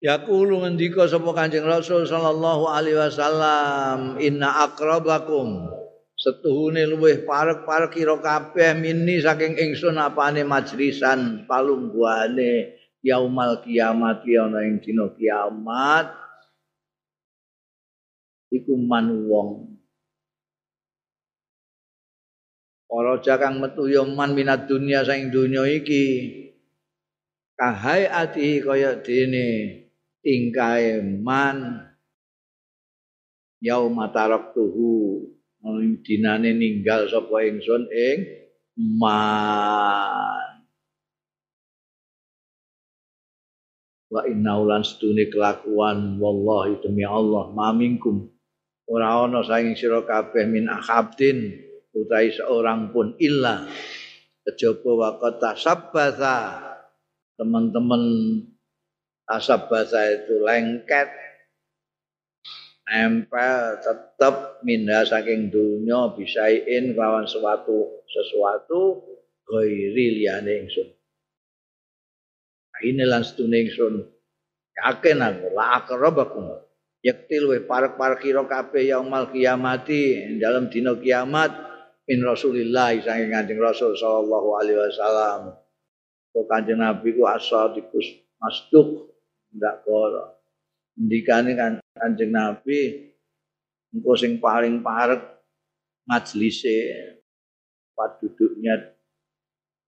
Yaqulu 0.00 0.64
ngendika 0.64 1.08
sapa 1.08 1.30
Kanjeng 1.32 1.68
Rasul 1.68 2.08
sallallahu 2.08 2.68
alaihi 2.68 2.96
wasallam 2.96 4.20
inna 4.20 4.68
akrabakum 4.68 5.68
setuhune 6.16 6.88
luweh 6.88 7.28
parek-parek 7.28 7.92
kira 7.92 8.16
kabeh 8.20 8.72
mini 8.78 9.20
saking 9.20 9.60
ingsun 9.60 10.00
apane 10.00 10.46
majlisan 10.46 11.44
palungguane 11.44 12.80
yaumal 13.04 13.60
kiamat 13.60 14.24
ana 14.24 14.64
ing 14.64 14.80
dina 14.80 15.12
kiamat. 15.12 16.08
Iku 18.54 18.78
man 18.78 19.28
wong 19.28 19.73
Para 22.94 23.18
jakang 23.18 23.58
metu 23.58 23.90
ya 23.90 24.06
man 24.06 24.38
minat 24.38 24.70
dunia 24.70 25.02
saing 25.02 25.34
dunya 25.34 25.66
iki. 25.66 26.30
Kahai 27.58 28.06
ati 28.06 28.62
kaya 28.62 29.02
dene 29.02 29.82
tingkae 30.22 31.02
man. 31.02 31.90
Yauma 33.58 34.14
taraktuhu 34.14 35.26
dinane 36.06 36.54
ninggal 36.54 37.10
sapa 37.10 37.42
ingsun 37.42 37.90
ing 37.90 38.18
man. 38.78 40.62
Wa 44.06 44.22
inna 44.30 44.54
ulan 44.62 44.86
stune 44.86 45.26
kelakuan 45.34 46.22
wallahi 46.22 46.78
demi 46.78 47.02
Allah 47.02 47.50
mamingkum 47.50 48.30
ora 48.86 49.26
ana 49.26 49.42
saing 49.42 49.74
sira 49.74 50.06
kabeh 50.06 50.46
min 50.46 50.70
akhabdin 50.70 51.58
utahe 51.94 52.34
seorang 52.34 52.90
pun 52.90 53.14
illa. 53.22 53.64
Kejaba 54.44 54.90
waqata 54.92 55.56
tasabbasa 55.56 56.36
teman-teman 57.40 58.02
asap 59.30 59.72
bahasa 59.72 60.00
itu 60.12 60.36
lengket. 60.42 61.08
Nempel 62.84 63.80
tetap 63.80 64.60
minda 64.60 65.08
saking 65.08 65.48
dunia 65.48 66.12
bisain 66.12 66.92
lawan 66.92 67.24
sesuatu 67.24 68.04
sesuatu 68.04 69.00
gairi 69.48 70.20
liyane 70.20 70.68
ingsun. 70.68 70.88
Ini 72.84 73.08
lan 73.08 73.24
ingsun. 73.24 74.04
Yakin 74.74 75.18
aku 75.24 75.48
la 75.56 75.80
akrabakum 75.80 76.64
yaktil 77.04 77.52
we 77.52 77.60
parek-parek 77.68 78.24
kira 78.24 78.42
kabeh 78.48 78.88
yaumul 78.88 79.28
kiamati 79.28 80.40
dalam 80.40 80.72
dina 80.72 80.96
kiamat 80.96 81.52
min 82.04 82.20
Rasulillah 82.20 83.00
saking 83.00 83.32
Kanjeng 83.32 83.60
Rasul 83.60 83.96
sallallahu 83.96 84.48
alaihi 84.60 84.78
wasallam. 84.80 85.56
Kok 86.34 86.46
Kanjeng 86.50 86.80
Nabi 86.80 87.16
ku 87.16 87.24
asadikus 87.24 88.04
masduk 88.36 89.14
ndak 89.54 89.86
kala 89.86 90.34
ndikane 90.98 91.54
kan 91.56 91.72
Kanjeng 91.96 92.34
Nabi 92.34 93.10
engko 93.94 94.12
sing 94.18 94.42
paling 94.42 94.82
parek 94.82 95.22
majlise 96.04 96.76
tempat 97.94 98.20
duduknya 98.20 98.92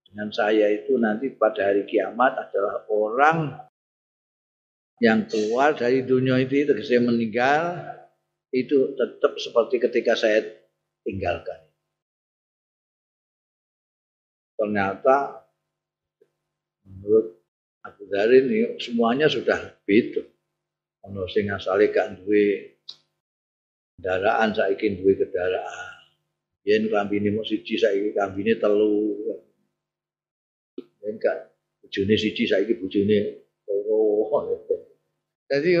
dengan 0.07 0.31
saya 0.31 0.71
itu 0.71 0.95
nanti 0.95 1.35
pada 1.35 1.67
hari 1.67 1.83
kiamat 1.83 2.39
adalah 2.39 2.87
orang 2.87 3.39
yang 5.03 5.29
keluar 5.29 5.77
dari 5.77 6.01
dunia 6.01 6.41
itu 6.41 6.65
tegese 6.65 6.97
meninggal 7.03 7.83
itu 8.49 8.95
tetap 8.95 9.35
seperti 9.37 9.77
ketika 9.77 10.15
saya 10.15 10.41
tinggalkan. 11.03 11.66
Ternyata 14.57 15.45
menurut 16.89 17.37
Abu 17.85 18.09
Dharin 18.09 18.49
ini 18.49 18.81
semuanya 18.81 19.29
sudah 19.29 19.77
begitu. 19.85 20.25
Ono 21.05 21.29
sing 21.29 21.47
asale 21.53 21.93
gak 21.93 22.19
duwe 22.19 22.75
kendaraan 23.95 24.51
saiki 24.51 24.97
duwe 24.97 25.13
kendaraan. 25.15 25.95
Yen 26.67 26.89
kambine 26.91 27.31
mung 27.31 27.45
siji 27.47 27.79
saiki 27.79 28.11
kambine 28.17 28.57
telu. 28.57 29.15
Yen 31.05 31.15
gak 31.21 31.53
bojone 31.85 32.15
siji 32.17 32.43
saiki 32.49 32.75
bojone 32.81 33.45
loro. 33.69 34.43
Jadi 35.47 35.79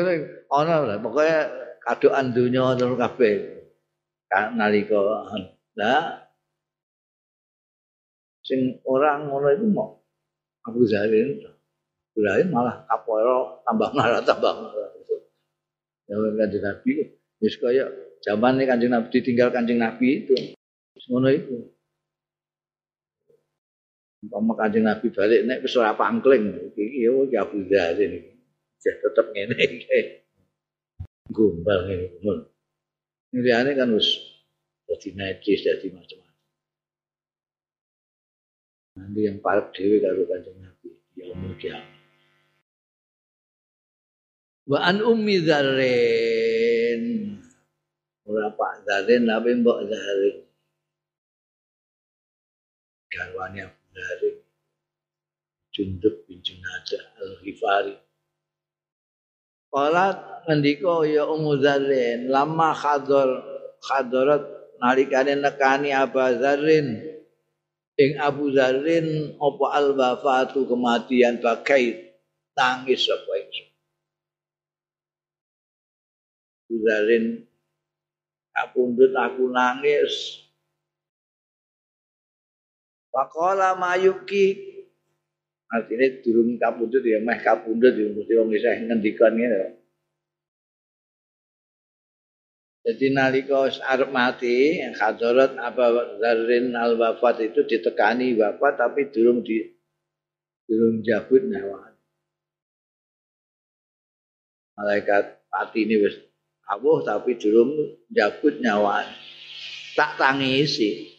pokoknya 1.03 1.39
kadoan 1.83 2.31
dunia 2.31 2.77
terus 2.79 2.95
kabeh. 2.95 3.35
Nalika 4.31 4.99
lah 5.75 6.26
sing 8.47 8.79
orang 8.87 9.27
ngono 9.27 9.47
itu 9.51 9.67
mau 9.67 9.99
Abu 10.63 10.87
Zarin 10.87 11.43
Ibrahim 12.15 12.49
malah 12.49 12.87
kaporo 12.87 13.61
tambah 13.67 13.91
marah 13.93 14.23
tambah 14.23 14.53
marah. 14.55 14.89
Ya 16.07 16.15
kanjeng 16.15 16.63
Nabi, 16.63 16.91
wis 17.43 17.59
kaya 17.59 17.91
zaman 18.23 18.63
kanjeng 18.63 18.95
Nabi 18.95 19.11
ditinggal 19.11 19.51
kanjeng 19.51 19.75
Nabi 19.75 20.23
itu, 20.23 20.35
ngono 21.11 21.27
itu. 21.27 21.67
Umpama 24.23 24.55
kanjeng 24.55 24.87
Nabi 24.87 25.11
balik 25.11 25.43
nek 25.43 25.67
wis 25.67 25.75
ora 25.75 25.99
pangkling, 25.99 26.71
iki 26.73 27.03
ya 27.03 27.11
iki 27.11 27.35
Abu 27.35 27.59
Dhar 27.67 27.99
ini. 27.99 28.23
Ya 28.79 28.95
tetep 29.03 29.35
ngene 29.35 29.55
iki. 29.59 29.99
Gombal 31.35 31.91
ngene. 31.91 32.33
Ini 33.35 33.71
kan 33.75 33.91
wis 33.91 34.15
dadi 34.87 35.11
najis, 35.11 35.59
dadi 35.67 35.91
macam-macam. 35.91 36.26
Nanti 38.97 39.29
yang 39.29 39.37
parek 39.37 39.69
dewi 39.77 40.01
karo 40.01 40.25
kanjeng 40.25 40.57
Nabi, 40.57 40.89
ya 41.13 41.29
umur 41.29 41.53
Wa 44.67 44.83
an 44.83 44.99
ummi 44.99 45.39
dzarrin. 45.45 47.03
Ora 48.27 48.51
Pak 48.51 48.83
Dzarrin 48.83 49.23
tapi 49.23 49.55
Mbok 49.63 49.79
Dzarrin. 49.87 50.37
Garwane 53.07 53.59
Abu 53.63 53.83
Dzarrin. 53.95 54.37
Jundub 55.71 56.27
bin 56.27 56.43
Junadah 56.43 57.03
Al-Ghifari. 57.15 57.95
Qalat 59.71 60.43
ngendika 60.43 61.07
ya 61.07 61.23
Ummu 61.31 61.63
Dzarrin 61.63 62.27
lama 62.27 62.75
khadar 62.75 63.29
khadarat 63.79 64.43
nalikane 64.83 65.39
nekani 65.39 65.95
Abu 65.95 66.19
Dzarrin 66.19 67.16
ing 67.97 68.11
Abu 68.21 68.53
Dzarrin 68.53 69.37
apa 69.41 69.65
al-wafatu 69.73 70.69
kematian 70.69 71.41
bagai 71.41 72.13
tangis 72.53 73.09
apa 73.09 73.31
ingsun 73.41 73.67
Buzarin 76.67 77.47
kapundut 78.51 79.15
aku 79.15 79.47
nangis. 79.47 80.43
Pakola 83.07 83.73
mayuki 83.79 84.67
artinya 85.71 86.07
durung 86.21 86.59
kapundut 86.59 87.01
ya 87.07 87.23
meh 87.23 87.39
kapundut 87.39 87.95
ya 87.95 88.11
mesti 88.11 88.33
wong 88.35 88.51
isih 88.51 88.77
ngendikan 88.83 89.31
ngene. 89.31 89.76
Jadi 92.87 93.11
nalika 93.11 93.67
arep 93.67 94.15
mati, 94.15 94.79
hadarat 94.79 95.59
apa 95.59 96.15
zarin 96.23 96.71
al 96.71 96.95
wafat 96.95 97.51
itu 97.51 97.67
ditekani 97.67 98.39
wafat 98.39 98.79
tapi 98.79 99.11
durung 99.11 99.43
di 99.43 99.59
durung 100.63 101.03
jabut 101.03 101.43
nyawa. 101.43 101.91
Malaikat 104.79 105.43
pati 105.51 105.83
ini 105.83 105.99
wis 105.99 106.15
awuh 106.71 107.03
tapi 107.03 107.35
durung 107.35 107.75
njabut 108.07 108.55
nyawa. 108.63 109.03
Tak 109.99 110.15
tangisi. 110.15 111.11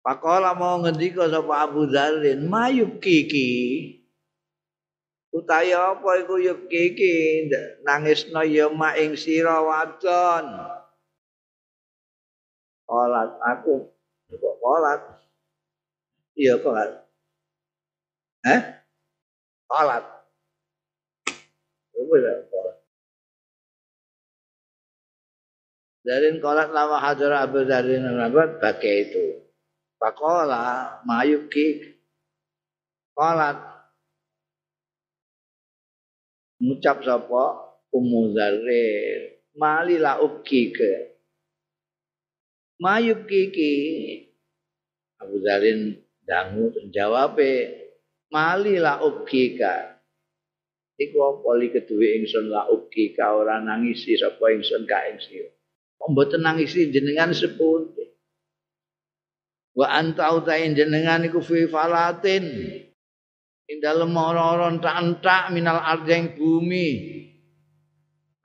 Pakola 0.00 0.56
mau 0.56 0.80
ngendika 0.80 1.28
sapa 1.28 1.66
Abu 1.66 1.84
Dzarin 1.92 2.48
mayub 2.48 3.04
kiki 3.04 3.95
Utaya 5.36 5.92
apa 5.92 6.24
iku? 6.24 6.40
Yub 6.40 6.64
kiki 6.72 7.44
nangisno 7.84 8.40
ya 8.40 8.72
mak 8.72 8.96
ing 8.96 9.12
sira 9.20 9.60
wadon. 9.60 10.48
Kolat. 12.88 13.36
Aku. 13.44 13.92
Kok 14.32 14.56
kolat? 14.64 15.00
Iya 16.32 16.56
kolat. 16.64 17.04
Eh 18.48 18.60
Kolat. 19.68 20.04
Apa 21.92 22.16
Darin 26.06 26.38
kolat 26.38 26.70
lama 26.70 27.02
hajar 27.02 27.44
Abu 27.44 27.66
Darin 27.66 28.06
Nabat 28.08 28.62
pakai 28.62 29.10
itu. 29.10 29.42
Pakola 29.98 31.02
mayuki. 31.04 31.98
Kolat 33.12 33.75
ngucap 36.62 37.04
sapa? 37.04 37.44
Ummu 37.96 38.34
Zarin 38.36 39.40
mali 39.56 39.96
la 39.96 40.20
ubkike 40.20 41.16
mayub 42.76 43.24
kiki 43.24 43.72
Abu 45.16 45.40
Zarin 45.40 45.96
dangu 46.28 46.76
jawab 46.92 47.40
mali 48.28 48.76
la 48.76 49.00
ubkika 49.00 49.96
iku 51.00 51.16
apa 51.24 51.50
li 51.56 51.72
kedue 51.72 52.20
ingsun 52.20 52.52
la 52.52 52.68
ubkika 52.68 53.32
ora 53.32 53.64
nangisi 53.64 54.12
sapa 54.20 54.52
ingsun 54.52 54.84
ka 54.84 55.08
ing 55.08 55.16
sira 55.22 55.56
mboten 56.04 56.44
nangisi? 56.44 56.92
Jenengan 56.92 57.32
sepundi? 57.32 58.04
Wa 59.76 59.92
anta 59.92 60.32
utain 60.32 60.72
jenengan 60.72 61.24
iku 61.28 61.40
fi 61.44 61.68
falatin 61.68 62.44
ing 63.66 63.78
dalem 63.82 64.14
ora-ora 64.14 64.70
tak 65.18 65.50
minal 65.50 65.82
ardeng 65.82 66.38
bumi 66.38 67.16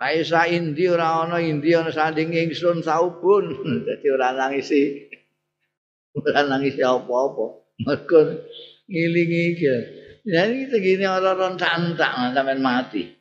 Kaisa 0.02 0.50
indi 0.50 0.90
ora 0.90 1.22
ana 1.22 1.38
indi 1.38 1.78
ana 1.78 1.94
sanding 1.94 2.34
ingsun 2.34 2.82
saubun. 2.82 3.54
Dadi 3.86 4.10
ora 4.10 4.34
nangisi. 4.34 4.98
Ora 6.18 6.42
nangisi 6.42 6.82
apa-apa. 6.82 7.46
Mergo 7.86 8.50
ngilingi 8.90 9.42
iki. 9.54 9.66
Jadi 10.26 10.74
segini 10.74 11.06
orang-orang 11.06 11.54
cantak 11.54 12.34
sampean 12.34 12.66
mati. 12.66 13.14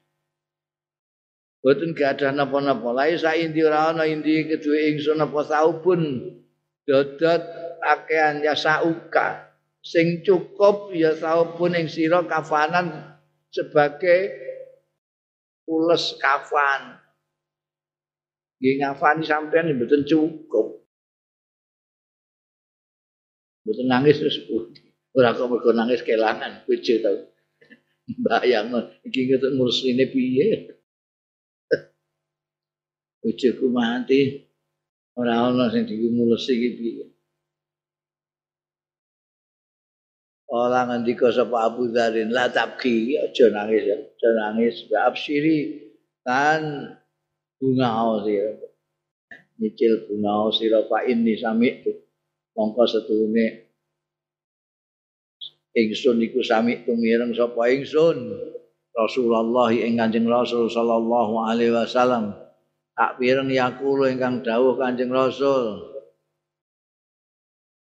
Boten 1.60 1.92
gak 1.92 2.16
ada 2.16 2.32
napa-napa. 2.32 2.96
Lai 2.96 3.12
sa 3.20 3.36
indi 3.36 3.60
ora 3.60 3.92
ana 3.92 4.08
indi 4.08 4.48
kedue 4.48 4.96
ingsun 4.96 5.20
apa 5.20 5.40
saubun. 5.44 6.32
Dodot 6.88 7.44
akean 7.84 8.40
ya 8.40 8.56
sauka. 8.56 9.49
Sing 9.80 10.20
cukup 10.20 10.92
ya 10.92 11.16
saubun 11.16 11.72
ing 11.72 11.88
sira 11.88 12.20
kafanan 12.28 13.16
sebagai 13.48 14.28
ules 15.64 16.20
kafan. 16.20 17.00
Nggih 18.60 18.74
ngafani 18.84 19.24
sampean 19.24 19.72
mboten 19.72 20.04
cukup. 20.04 20.84
Mboten 23.64 23.86
nangis 23.88 24.20
terus 24.20 24.36
pundi. 24.44 24.84
Ora 25.16 25.32
kok 25.32 25.48
mergo 25.48 25.72
nangis 25.72 26.04
kelangan 26.04 26.68
bojo 26.68 26.94
to. 27.00 27.12
Bayangno 28.20 29.00
iki 29.06 29.32
ngetuk 29.32 29.56
ngurusine 29.56 30.04
piye. 30.12 30.76
Bojoku 33.24 33.66
mati 33.72 34.44
ora 35.16 35.48
ana 35.48 35.72
sing 35.72 35.88
dimulesi 35.88 36.52
iki 36.52 36.70
piye. 36.76 37.04
Ora 40.50 40.82
ngendika 40.82 41.30
sapa 41.30 41.70
Abu 41.70 41.94
Dzarin 41.94 42.34
la 42.34 42.50
tabki 42.50 43.14
aja 43.14 43.54
nangis 43.54 43.86
aja 43.86 44.28
nangis. 44.34 44.82
Absiri 44.90 45.78
kan 46.26 46.90
bunga 47.62 48.18
sira. 48.26 48.58
Nyicil 49.62 50.10
bunga 50.10 50.50
sira 50.50 50.82
Pak 50.90 51.06
ini 51.06 51.38
sami 51.38 51.70
mongko 52.58 52.82
setune 52.82 53.46
ingsun 55.70 56.18
iku 56.18 56.42
sami 56.42 56.82
tumireng 56.82 57.30
sapa 57.30 57.70
ingsun? 57.70 58.50
Rasulullah 58.90 59.70
ing 59.70 60.02
Kanjeng 60.02 60.26
Rasul 60.26 60.66
sallallahu 60.66 61.46
alaihi 61.46 61.70
wasallam. 61.70 62.34
Tak 62.98 63.22
pireng 63.22 63.54
yakulo 63.54 64.10
ingkang 64.10 64.42
dawuh 64.42 64.74
Kanjeng 64.74 65.14
Rasul. 65.14 65.94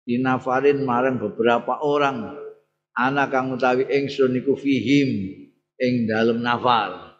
Dinafarin 0.05 0.85
marang 0.85 1.17
beberapa 1.17 1.81
orang 1.81 2.41
anak 2.96 3.33
kang 3.33 3.52
utawi 3.52 3.88
ingsun 3.88 4.37
iku 4.37 4.57
fihim 4.57 5.11
ing 5.81 5.94
dalem 6.05 6.44
nafal. 6.44 7.12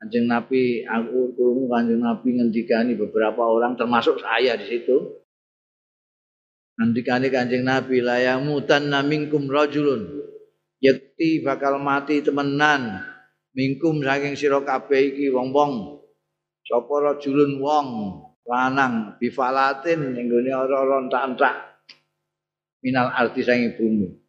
Kanjeng 0.00 0.28
Nabi 0.28 0.84
aku 0.84 1.32
krungu 1.32 1.64
Kanjeng 1.72 2.04
Nabi 2.04 2.28
ngendikani 2.36 2.92
beberapa 2.92 3.40
orang 3.40 3.76
termasuk 3.78 4.20
saya 4.20 4.56
di 4.60 4.66
situ. 4.68 5.24
Ngendikani 6.76 7.32
Kanjeng 7.32 7.64
Nabi 7.64 8.04
layamutan 8.04 8.92
namingkum 8.92 9.48
rajulun. 9.48 10.24
Yakti 10.84 11.40
bakal 11.40 11.80
mati 11.80 12.20
temenan 12.20 13.00
mingkum 13.56 14.04
saking 14.04 14.36
sira 14.36 14.60
kabeh 14.60 15.16
wong-wong. 15.32 16.04
Sapa 16.68 16.94
rajulun 17.00 17.60
wong 17.60 17.88
lanang 18.44 19.16
bifalatin 19.16 20.12
ning 20.12 20.28
gone 20.28 20.52
ora-ora 20.52 21.00
entak 21.00 21.54
minal 22.84 23.08
arti 23.08 23.40
sangi 23.40 23.72
bumi. 23.72 24.23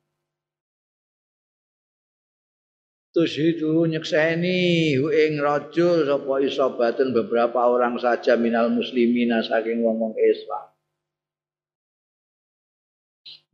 Tushidu 3.15 3.87
nyekseni 3.87 4.99
hu 4.99 5.07
ing 5.07 5.39
rajul 5.39 6.03
sapa 6.03 6.43
isobatun 6.43 7.15
beberapa 7.15 7.63
orang 7.63 7.95
saja 7.95 8.35
minal 8.35 8.67
muslimina 8.67 9.39
saking 9.39 9.79
wong 9.87 10.11
Islam. 10.19 10.67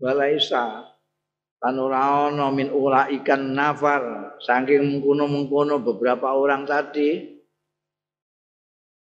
Walaisa 0.01 0.89
kan 1.61 1.77
ora 1.77 2.33
ana 2.33 2.49
min 2.49 2.73
ula 2.73 3.05
ikan 3.21 3.53
nafar 3.53 4.33
saking 4.41 4.81
mengkono-mengkono 4.81 5.77
beberapa 5.85 6.33
orang 6.33 6.65
tadi 6.65 7.37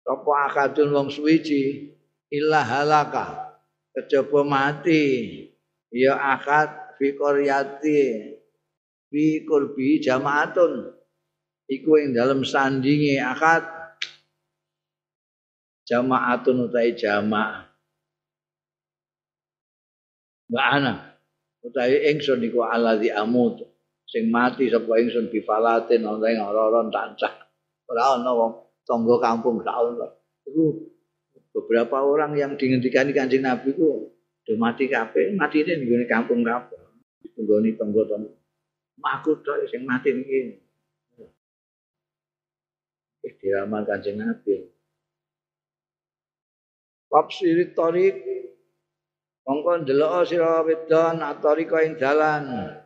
sapa 0.03 0.51
akadun 0.51 0.91
wong 0.91 1.09
suwiji 1.15 1.95
illa 2.27 2.67
halaka 2.67 3.55
kejaba 3.95 4.43
mati 4.43 5.07
ya 5.95 6.19
akad 6.35 6.99
fi 6.99 7.15
qaryati 7.15 8.03
fi 9.11 9.43
kurbi 9.45 9.99
jamaatun. 9.99 10.95
Iku 11.71 11.91
ing 11.99 12.15
dalam 12.15 12.47
sandingi 12.47 13.19
akad. 13.19 13.67
Jamaatun 15.91 16.71
utai 16.71 16.95
jamaah 16.95 17.67
Mbak 20.51 20.67
Ana 20.67 20.95
utai 21.63 22.11
ingsun 22.15 22.43
iku 22.47 22.63
alladzi 22.67 23.11
amut. 23.11 23.63
Sing 24.07 24.31
mati 24.31 24.67
sapa 24.67 24.99
ingsun 24.99 25.31
bifalatin 25.31 26.03
ana 26.03 26.27
ing 26.31 26.43
ora-ora 26.43 26.87
tancah 26.91 27.35
ora 27.87 28.19
kampung 29.23 29.63
gak 29.63 29.79
ono. 29.79 30.07
Beberapa 31.51 32.03
orang 32.03 32.39
yang 32.39 32.55
dihentikan 32.55 33.11
Kanjeng 33.11 33.43
Nabi 33.43 33.75
ku 33.75 34.11
do 34.47 34.53
mati 34.59 34.91
kabeh 34.91 35.35
matine 35.35 35.79
ning 35.79 36.07
kampung 36.07 36.43
kabeh. 36.43 36.79
Nggone 37.39 37.79
tangga-tangga 37.79 38.40
Aku 39.01 39.41
tok 39.41 39.65
sing 39.73 39.89
mati. 39.89 40.13
Iki 40.13 40.61
diramal 43.41 43.85
Kanjeng 43.89 44.21
Nabi. 44.21 44.69
Bab 47.11 47.27
sirit 47.35 47.75
tarik 47.75 48.23
mongko 49.43 49.83
ndelok 49.83 50.29
sira 50.31 50.63
wedon 50.63 51.19
atari 51.25 51.65
ka 51.67 51.83
ing 51.83 51.99
dalan. 51.99 52.77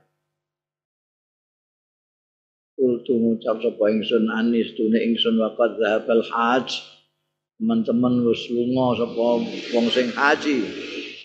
Kultu 2.74 3.14
ngucap 3.14 3.60
sapa 3.62 3.84
ingsun 3.92 4.26
anis 4.32 4.72
tune 4.74 4.98
ingsun 4.98 5.38
waqad 5.38 5.76
zahabal 5.76 6.24
haj. 6.24 6.68
Teman-teman 7.60 8.26
wis 8.26 8.50
lunga 8.50 8.98
sapa 8.98 9.26
wong 9.76 9.86
sing 9.92 10.08
haji. 10.10 10.58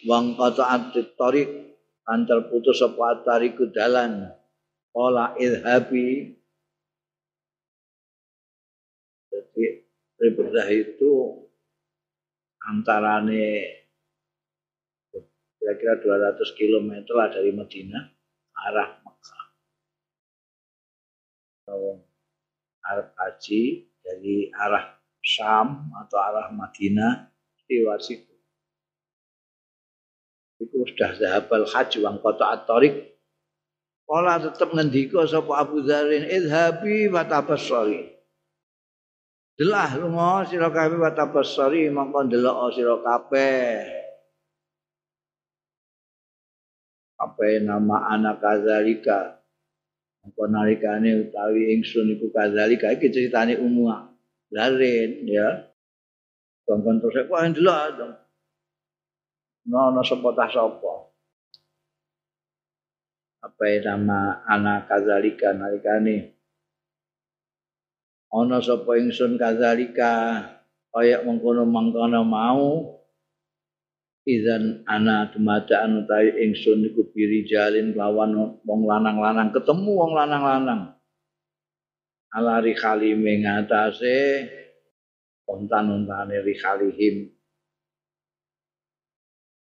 Wong 0.05 0.37
qata'at 0.37 0.93
tarik 1.17 1.49
antar 2.05 2.51
putus 2.51 2.83
sapa 2.83 3.23
tariku 3.23 3.71
dalan. 3.71 4.38
Ola 4.97 5.37
idhabi 5.37 6.33
jadi 9.29 9.65
Ribedah 10.19 10.67
itu 10.67 11.11
antarane 12.59 13.79
kira-kira 15.59 15.95
200 16.01 16.59
km 16.59 16.89
lah 17.15 17.27
dari 17.31 17.55
Medina 17.55 18.03
arah 18.67 18.99
Mekah. 18.99 19.45
Arab 22.89 23.13
Haji 23.15 23.63
dari 24.01 24.49
arah 24.49 24.97
Syam 25.21 25.93
atau 25.93 26.17
arah 26.17 26.49
Madinah 26.49 27.29
lewat 27.69 28.01
situ. 28.01 28.33
Itu 30.59 30.83
sudah 30.83 31.15
zahabal 31.15 31.63
haji 31.69 31.97
wang 32.03 32.17
kota 32.19 32.59
Atorik 32.59 33.18
Kala 34.09 34.41
tetep 34.41 34.73
ngendika 34.73 35.21
sapa 35.29 35.61
Abu 35.61 35.85
Dzarin 35.85 36.25
idhabi 36.25 37.13
wa 37.13 37.21
tabassari. 37.29 38.09
Delah 39.53 40.01
lunga 40.01 40.49
sira 40.49 40.73
kabeh 40.73 40.97
wa 40.97 41.13
tabassari 41.13 41.93
mongko 41.93 42.25
ndelok 42.25 42.73
sira 42.73 42.97
kabeh. 43.05 43.85
Apa 47.21 47.61
nama 47.61 48.09
anak 48.17 48.41
kadzalika? 48.41 49.45
Mongko 50.25 50.43
nalikane 50.57 51.29
utawi 51.29 51.77
ingsun 51.77 52.09
iku 52.17 52.33
kadzalika 52.33 52.89
iki 52.89 53.13
critane 53.13 53.61
umum. 53.61 54.09
Larin 54.49 55.21
ya. 55.29 55.69
Kongkon 56.65 56.97
terus 56.97 57.29
kok 57.29 57.37
ndelok. 57.53 58.09
Nono 59.69 60.01
sapa 60.01 60.33
tah 60.33 60.49
sapa? 60.49 61.08
Apa 63.39 63.65
nama 63.79 64.43
anak 64.43 64.91
kazalika 64.91 65.55
nalikane 65.55 66.39
ana 68.33 68.61
sapa 68.61 68.97
ingsun 68.97 69.35
kazalika? 69.41 70.45
Kaya 70.89 71.21
mengkono 71.21 71.69
mangkono 71.69 72.21
mau. 72.25 72.97
Izan 74.29 74.85
ana 74.85 75.29
dumadaan 75.33 76.05
utawi 76.05 76.45
ingsun 76.45 76.85
iku 76.85 77.01
jalin 77.49 77.97
lawan 77.97 78.61
wong 78.61 78.81
lanang-lanang 78.85 79.49
ketemu 79.49 79.89
wong 79.89 80.11
lanang-lanang. 80.13 80.93
Ala 82.29 82.61
rikhali 82.61 83.17
mengatase 83.17 84.45
ontan-ontane 85.49 86.45
rikhalihim 86.45 87.33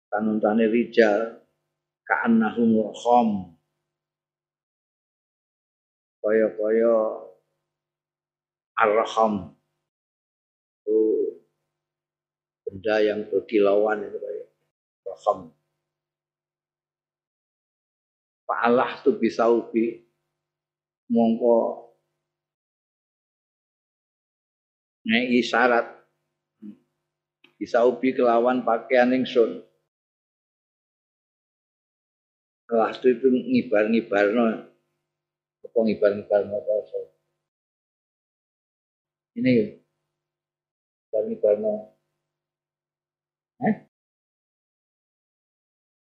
tanuntane 0.07 0.71
rijal 0.71 1.43
ka'annahum 2.07 2.87
khom 2.95 3.52
kaya-kaya 6.23 6.95
arham 8.79 9.51
itu 10.79 10.99
benda 12.63 12.95
yang 13.03 13.27
berkilauan 13.27 14.07
itu 14.07 14.17
kayak 14.17 14.47
raham 15.03 15.51
Fa'alah 18.43 18.99
tu 19.03 19.15
bisa 19.15 19.47
ubi 19.47 20.03
mongko 21.07 21.89
ngei 25.07 25.39
syarat. 25.43 25.87
Bisa 27.55 27.87
ubi 27.87 28.11
kelawan 28.11 28.67
pakaian 28.67 29.15
ingsun 29.15 29.63
kelas 32.67 32.99
itu 32.99 33.27
ngibar-ngibar 33.31 34.33
no 35.73 35.81
apa 35.81 35.89
ngibar-ngibar 35.89 36.41
no 36.45 36.61
ini 39.33 39.81
ngibar-ngibar 41.09 41.55
no 41.57 41.73
eh 43.65 43.75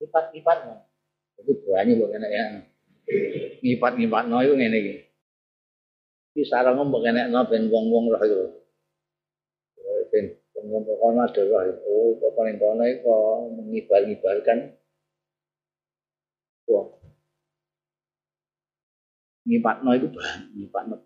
lipat-lipat 0.03 0.59
no 0.67 0.75
itu 1.39 1.55
berani 1.63 1.93
bukan 1.95 2.27
ya. 2.27 2.45
Ngipat-ngipat 3.63 4.25
no 4.27 4.43
itu 4.43 4.55
ini 4.59 4.79
ini 6.35 6.43
sarang 6.43 6.83
ngomong 6.83 7.07
kena 7.07 7.31
no 7.31 7.47
wong-wong 7.47 8.11
itu. 8.19 8.59
Ben 10.11 10.27
wong 10.67 10.83
kono 10.87 11.21
ada 11.27 11.43
roh 11.45 11.63
oh 11.87 12.17
kok 12.19 12.33
paling 12.39 12.57
kok 12.59 13.39
mengibar-ngibarkan 13.53 14.59
wong 16.71 17.04
ngipatno 19.55 19.91
itu 19.95 20.11
bahan 20.11 20.41
ngipatno 20.59 20.97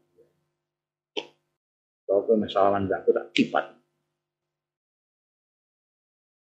kalau 2.09 2.25
ke 2.25 2.33
masalah 2.41 2.81
aku 2.81 3.13
tak 3.13 3.29
kipat 3.37 3.77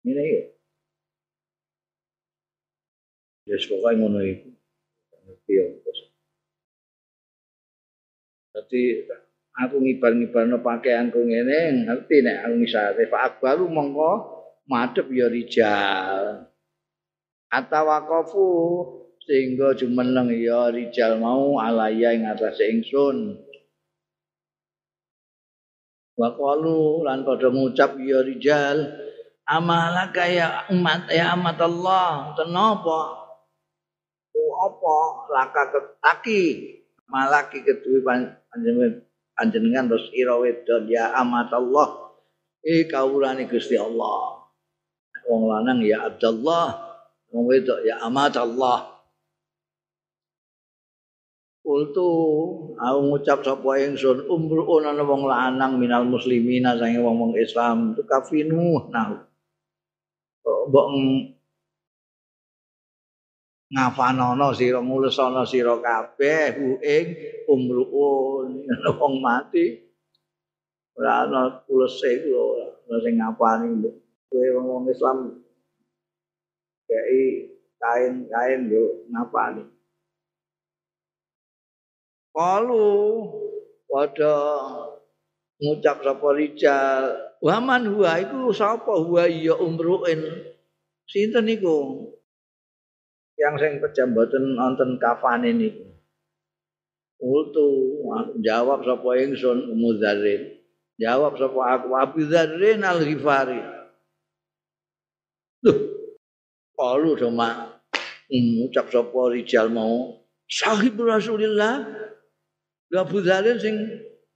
ini 0.10 0.17
ya 0.17 0.43
ya 3.53 3.58
pokoknya 3.69 3.97
ngono 4.01 4.19
itu 4.25 4.49
ngerti 5.23 5.51
ya 5.53 5.65
jadi 8.53 8.82
aku 9.53 9.75
ngibar-ngibarno 9.82 10.62
pakaianku 10.62 11.21
ngene 11.21 11.86
ngerti 11.86 12.25
nek 12.25 12.38
aku 12.49 12.56
misale 12.58 13.06
Pak 13.10 13.21
Akbaru 13.38 13.65
mongko 13.69 14.12
madhep 14.69 15.10
ya 15.10 15.27
rijal. 15.29 16.47
Atawaqafu 17.53 18.45
sehingga 19.23 19.71
jumeneng 19.75 20.31
ya 20.36 20.67
rijal 20.71 21.19
mau 21.19 21.59
alaya 21.59 22.12
ing 22.12 22.27
atase 22.27 22.67
ingsun. 22.71 23.39
Wa 26.13 26.29
qalu 26.38 27.07
lan 27.07 27.25
padha 27.25 27.49
ngucap 27.49 27.97
ya 27.97 28.21
rijal 28.21 28.86
amalaka 29.49 30.29
ya 30.29 30.69
umat 30.69 31.09
ya 31.09 31.33
amat 31.33 31.57
Allah 31.63 32.38
kenapa? 32.38 32.99
Oh 34.33 34.53
apa? 34.69 34.97
Laka 35.33 35.63
ketaki 35.73 36.43
malaki 37.09 37.65
kedue 37.65 38.05
panjenengan 38.05 39.01
panjenengan 39.33 39.89
terus 39.89 40.07
ira 40.13 40.38
wedon 40.38 40.86
ya 40.86 41.17
amat 41.25 41.49
Allah 41.55 42.13
eh 42.62 42.86
kawulane 42.86 43.49
Gusti 43.49 43.79
Allah. 43.79 44.45
Wong 45.23 45.47
lanang 45.49 45.81
ya 45.81 46.12
Abdullah. 46.12 46.93
Wong 47.33 47.49
wedok 47.49 47.81
ya 47.81 47.97
amat 48.05 48.38
Allah 48.38 48.92
Kultu 51.63 52.12
aku 52.76 52.99
ngucap 53.08 53.39
sapa 53.39 53.80
ingsun 53.80 54.28
umruun 54.28 54.84
ana 54.84 54.99
wong 55.08 55.23
lanang 55.23 55.80
minal 55.80 56.04
muslimina 56.04 56.76
sange 56.76 56.99
wong-wong 56.99 57.39
Islam. 57.39 57.95
Tu 57.95 58.04
kafinu 58.04 58.84
nah. 58.91 59.23
Mbok 60.43 60.88
ngafanono 63.73 64.54
sira 64.54 64.84
ngulesana 64.84 65.47
sira 65.49 65.73
kabeh 65.82 66.54
hu 66.60 66.67
ing 66.84 67.06
umruun 67.49 68.69
wong 68.99 69.13
mati 69.17 69.82
ora 70.93 71.26
ana 71.26 71.63
kulese 71.65 72.21
ora 72.30 72.69
ana 72.86 72.97
sing 73.02 73.15
ngapani 73.17 73.67
kowe 74.30 74.47
wong 74.62 74.86
Islam 74.93 75.17
kei 76.86 77.49
kain-kain 77.82 78.69
yo 78.69 79.10
ngapani 79.10 79.72
Kalu 82.33 82.89
pada 83.85 84.35
ngucap 85.61 86.01
sapa 86.01 86.27
rijal 86.33 87.13
waman 87.45 87.93
huwa 87.93 88.17
iku 88.17 88.49
sapa 88.49 88.89
huwa 88.97 89.29
ya 89.29 89.53
umruin 89.53 90.49
sinten 91.05 91.45
niku 91.45 92.09
yang 93.37 93.53
sing 93.61 93.77
pejamboten 93.77 94.57
wonten 94.57 94.97
kafane 94.97 95.53
niku. 95.53 95.93
Ultu 97.23 97.67
jawab 98.43 98.83
sapa 98.83 99.09
ingsun 99.23 99.77
Mudzarrin. 99.79 100.59
Jawab 100.99 101.39
sapa 101.39 101.59
aku 101.79 101.89
Abu 101.95 102.19
Dzarrin 102.27 102.83
Al-Ghifari. 102.83 103.61
Duh. 105.63 105.77
Kalu 106.75 107.15
cuma 107.15 107.79
ngucap 108.27 108.91
sapa 108.91 109.19
rijal 109.31 109.71
mau 109.71 110.19
sahib 110.51 110.99
Rasulillah. 110.99 112.02
Abu 112.97 113.25
Dzarrin 113.25 113.58
sing 113.58 113.75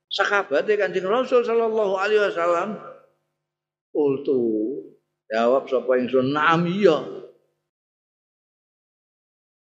sahabate 0.10 0.74
Kanjeng 0.78 1.06
Rasul 1.06 1.46
sallallahu 1.46 1.94
alaihi 1.98 2.22
wasallam. 2.22 2.82
Ultu 3.94 4.40
jawab 5.30 5.66
sapa 5.70 5.98
ingsun 5.98 6.34
na'am 6.34 6.66
iya. 6.70 7.18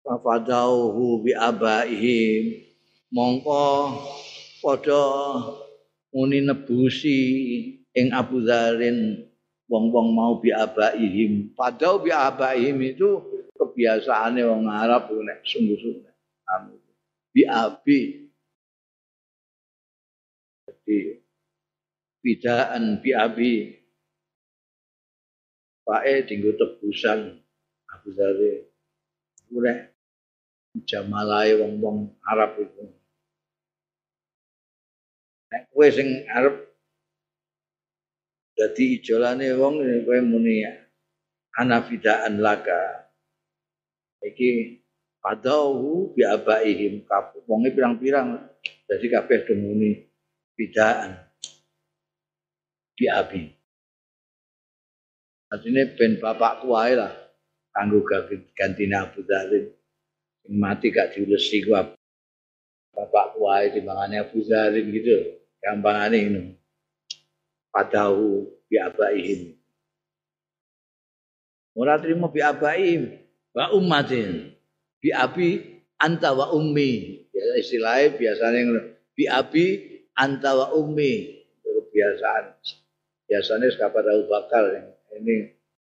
fafadauhu 0.04 1.24
bi 1.24 1.32
abaihim. 1.32 2.60
Mongko 3.14 3.94
padha 4.60 5.04
muni 6.12 6.44
nebusi 6.44 7.18
ing 7.94 8.12
Abu 8.12 8.44
Dzarin 8.44 9.24
wong-wong 9.66 10.12
mau 10.12 10.38
bi 10.38 10.52
abaihim. 10.52 11.56
Padau 11.56 12.04
bi 12.04 12.12
abaihim 12.12 12.76
itu 12.84 13.22
kebiasaane 13.56 14.44
wong 14.44 14.68
Arab 14.68 15.08
nek 15.24 15.40
sungguh-sungguh. 15.46 16.12
Bi 17.34 17.42
abi 17.48 18.23
jadi 20.84 21.24
bidaan 22.20 23.00
bi 23.00 23.10
abi 23.16 23.52
Pae 25.84 26.24
tinggu 26.24 26.56
tebusan 26.56 27.44
Abu 27.92 28.08
Dzarin 28.16 28.64
Ure 29.52 29.92
jamalai 30.88 31.54
wong-wong 31.60 32.16
Arab 32.24 32.56
itu. 32.56 32.88
Nek 35.52 35.68
kowe 35.70 35.86
sing 35.92 36.24
arep 36.26 36.56
dadi 38.56 38.98
ijolane 38.98 39.52
wong 39.60 39.84
kowe 40.08 40.18
muni 40.24 40.64
ana 41.54 41.84
fidaan 41.84 42.40
laka. 42.40 43.12
Iki 44.24 44.80
padahu 45.20 46.16
bi 46.16 46.24
abaihim 46.24 47.04
kabeh 47.04 47.44
wonge 47.44 47.76
pirang-pirang 47.76 48.40
dadi 48.88 49.06
kabeh 49.12 49.44
demuni 49.44 50.03
fidaan 50.54 51.18
bi 52.94 53.06
abi. 53.10 53.42
Artinya 55.50 55.82
ben 55.94 56.18
bapakku 56.18 56.74
wae 56.74 56.98
lah. 56.98 57.12
Kanggo 57.74 58.06
ganti 58.54 58.86
Abu 58.94 59.26
sing 60.44 60.60
mati 60.60 60.92
gak 60.94 61.16
diulesi 61.16 61.64
ku 61.64 61.74
bapak 62.94 63.34
kuai 63.34 63.74
timbangannya 63.74 64.22
Abu 64.22 64.38
Zarin 64.46 64.94
gitu. 64.94 65.42
Gampangane 65.58 66.18
ini 66.20 66.42
padahu 67.74 68.46
bi 68.70 68.76
abaihim. 68.78 69.58
Ora 71.74 71.98
terima 71.98 72.30
bi 72.30 72.38
abaihim 72.38 73.18
wa 73.50 73.74
ummatin. 73.74 74.54
Bi 75.02 75.10
abi 75.10 75.82
anta 75.98 76.30
wa 76.30 76.54
ummi. 76.54 77.24
Ya 77.34 77.58
istilahnya 77.58 78.14
biasanya 78.14 78.60
bi 79.18 79.24
abi 79.26 79.66
anta 80.18 80.54
wa 80.54 80.66
ummi. 80.74 81.44
Kebiasaan. 81.62 82.58
Biasanya 83.30 83.70
sekabar 83.70 84.02
Abu 84.02 84.26
Bakar 84.26 84.66
ini 85.14 85.54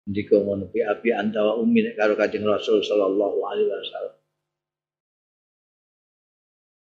ndika 0.05 0.37
ngono 0.37 0.69
bi 0.69 0.85
abi 0.85 1.09
antawa 1.09 1.57
umi 1.57 1.81
karo 1.97 2.13
Kanjeng 2.13 2.45
Rasul 2.45 2.83
sallallahu 2.83 3.39
alaihi 3.47 3.71
wasallam. 3.71 4.15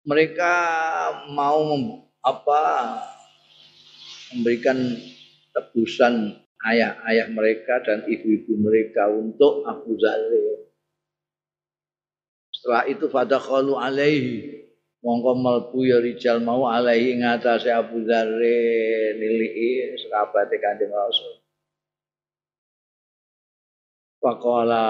Mereka 0.09 0.53
mau 1.33 1.63
apa 2.25 2.61
memberikan 4.35 4.77
tebusan 5.55 6.43
ayah-ayah 6.65 7.29
mereka 7.31 7.81
dan 7.87 8.03
ibu-ibu 8.09 8.57
mereka 8.59 9.09
untuk 9.13 9.63
Abu 9.69 9.95
Zalim. 10.01 10.69
Setelah 12.51 12.85
itu 12.91 13.07
fadakhalu 13.07 13.79
alaihi 13.79 14.58
mongko 15.03 15.33
melbu 15.39 15.79
ya 15.87 15.99
rijal 16.03 16.43
mau 16.43 16.67
alaihi 16.67 17.23
ngatasé 17.23 17.71
Abu 17.71 18.03
Dzarrin 18.03 19.15
nilii 19.19 19.95
sahabat 20.07 20.51
Kanjeng 20.59 20.91
Rasul. 20.91 21.39
Faqala 24.19 24.87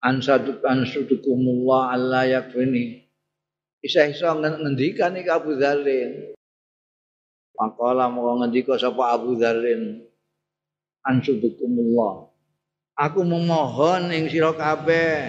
ansadu 0.00 0.56
ansudukumullah 0.64 1.92
alla 1.92 2.24
yakfini. 2.24 3.04
Isa-isa 3.84 4.32
ngendikan 4.32 5.20
iki 5.20 5.28
Abu 5.28 5.60
Dzarrin. 5.60 6.32
Faqala 7.52 8.08
mau 8.08 8.40
ngendika 8.40 8.80
sapa 8.80 9.20
Abu 9.20 9.36
Dzarrin 9.36 10.00
ansudukumullah. 11.04 12.32
Aku 12.96 13.20
memohon 13.28 14.08
ing 14.08 14.32
sira 14.32 14.56
kabeh 14.56 15.28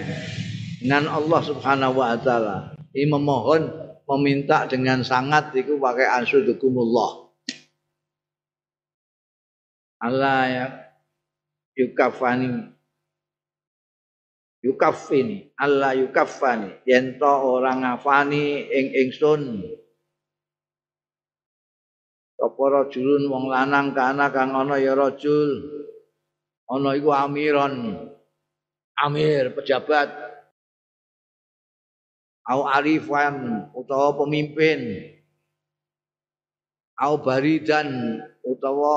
dengan 0.80 1.04
Allah 1.12 1.40
Subhanahu 1.44 2.00
wa 2.00 2.16
taala 2.16 2.77
ini 2.96 3.04
memohon 3.04 3.68
meminta 4.08 4.64
dengan 4.64 5.04
sangat 5.04 5.52
itu 5.52 5.76
pakai 5.76 6.08
ansudukumullah. 6.08 7.28
Allah 10.00 10.40
ya 10.48 10.66
yukafani. 11.76 12.72
Yukafini 14.64 15.52
Allah 15.54 15.94
yukafani. 15.94 16.82
Yento 16.88 17.28
orang 17.28 17.84
ngafani 17.84 18.72
ing 18.72 18.86
ingsun. 19.06 19.42
Apa 22.38 22.62
rajulun 22.70 23.26
wong 23.26 23.50
lanang 23.50 23.92
kana 23.92 24.30
kang 24.32 24.54
ana 24.54 24.78
ya 24.80 24.96
rajul. 24.96 25.50
Ana 26.70 26.96
iku 26.96 27.10
amiron. 27.12 28.06
Amir 28.98 29.54
pejabat 29.54 30.27
au 32.48 32.64
arifan 32.64 33.68
utawa 33.76 34.16
pemimpin. 34.16 35.12
Au 36.98 37.20
baridan 37.20 38.18
utawa 38.42 38.96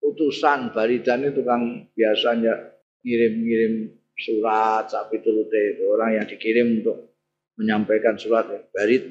utusan. 0.00 0.72
Baridan 0.72 1.28
itu 1.28 1.42
kan 1.44 1.90
biasanya 1.92 2.80
kirim-kirim 3.04 3.92
surat 4.14 4.88
sapi 4.88 5.20
turute 5.20 5.76
itu. 5.76 5.84
Orang 5.90 6.16
yang 6.16 6.26
dikirim 6.30 6.80
untuk 6.80 7.12
menyampaikan 7.58 8.16
surat. 8.16 8.48
Ya. 8.48 8.60
barit 8.72 9.04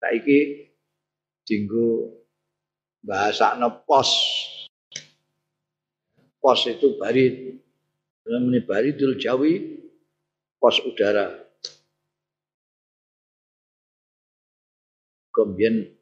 saiki 0.00 0.72
dinggo 1.46 2.18
bahasa 3.04 3.54
pos. 3.84 4.10
Pos 6.40 6.60
itu 6.66 6.96
barit. 6.96 7.60
Namanya 8.24 8.64
baridul 8.64 9.20
jawi 9.20 9.83
pos 10.64 10.80
udara. 10.80 11.44
Kemudian 15.28 15.92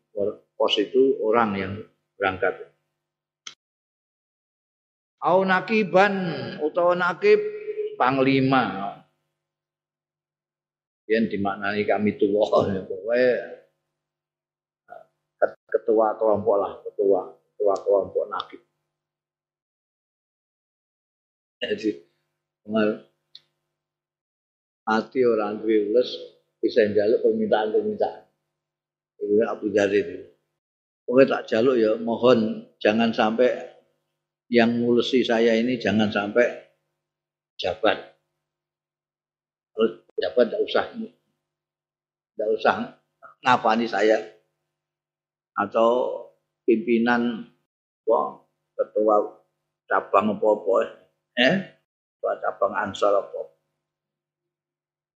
pos 0.55 0.79
itu 0.79 1.19
orang 1.19 1.51
yang 1.59 1.75
berangkat. 2.15 2.71
Au 5.19 5.43
nakiban 5.43 6.15
utawa 6.63 6.95
nakib 6.95 7.43
panglima. 7.99 8.95
Yang 11.11 11.35
dimaknani 11.35 11.83
kami 11.83 12.15
tua, 12.15 12.47
pokoknya 12.87 13.35
ketua 15.75 16.15
kelompok 16.15 16.57
lah, 16.63 16.73
ketua 16.87 17.35
ketua 17.35 17.75
kelompok 17.83 18.25
nakib. 18.31 18.63
Jadi 21.59 21.91
hati 24.87 25.21
orang 25.23 25.63
duwe 25.63 25.91
ules 25.91 26.11
bisa 26.63 26.87
njaluk 26.87 27.23
permintaan-permintaan. 27.27 28.23
Itu 29.19 29.35
Abu 29.47 29.71
Dhar 29.71 29.91
itu. 29.91 30.31
Pokoknya 31.03 31.39
tak 31.39 31.43
jaluk 31.51 31.77
ya, 31.79 31.99
mohon 31.99 32.71
jangan 32.79 33.11
sampai 33.11 33.51
yang 34.47 34.79
ngulesi 34.79 35.27
saya 35.27 35.59
ini 35.59 35.79
jangan 35.83 36.11
sampai 36.11 36.47
jabat. 37.59 37.99
Kalau 39.75 39.89
jabat 40.19 40.45
tidak 40.51 40.63
usah, 40.63 40.85
tidak 40.95 42.49
usah 42.55 42.75
ngafani 43.43 43.87
saya 43.91 44.19
atau 45.59 46.23
pimpinan 46.63 47.51
wah, 48.07 48.39
ketua 48.79 49.43
cabang 49.91 50.33
apa-apa 50.33 50.77
eh 51.37 51.55
ketua 52.17 52.33
cabang 52.41 52.73
ansor 52.73 53.13
apa 53.13 53.52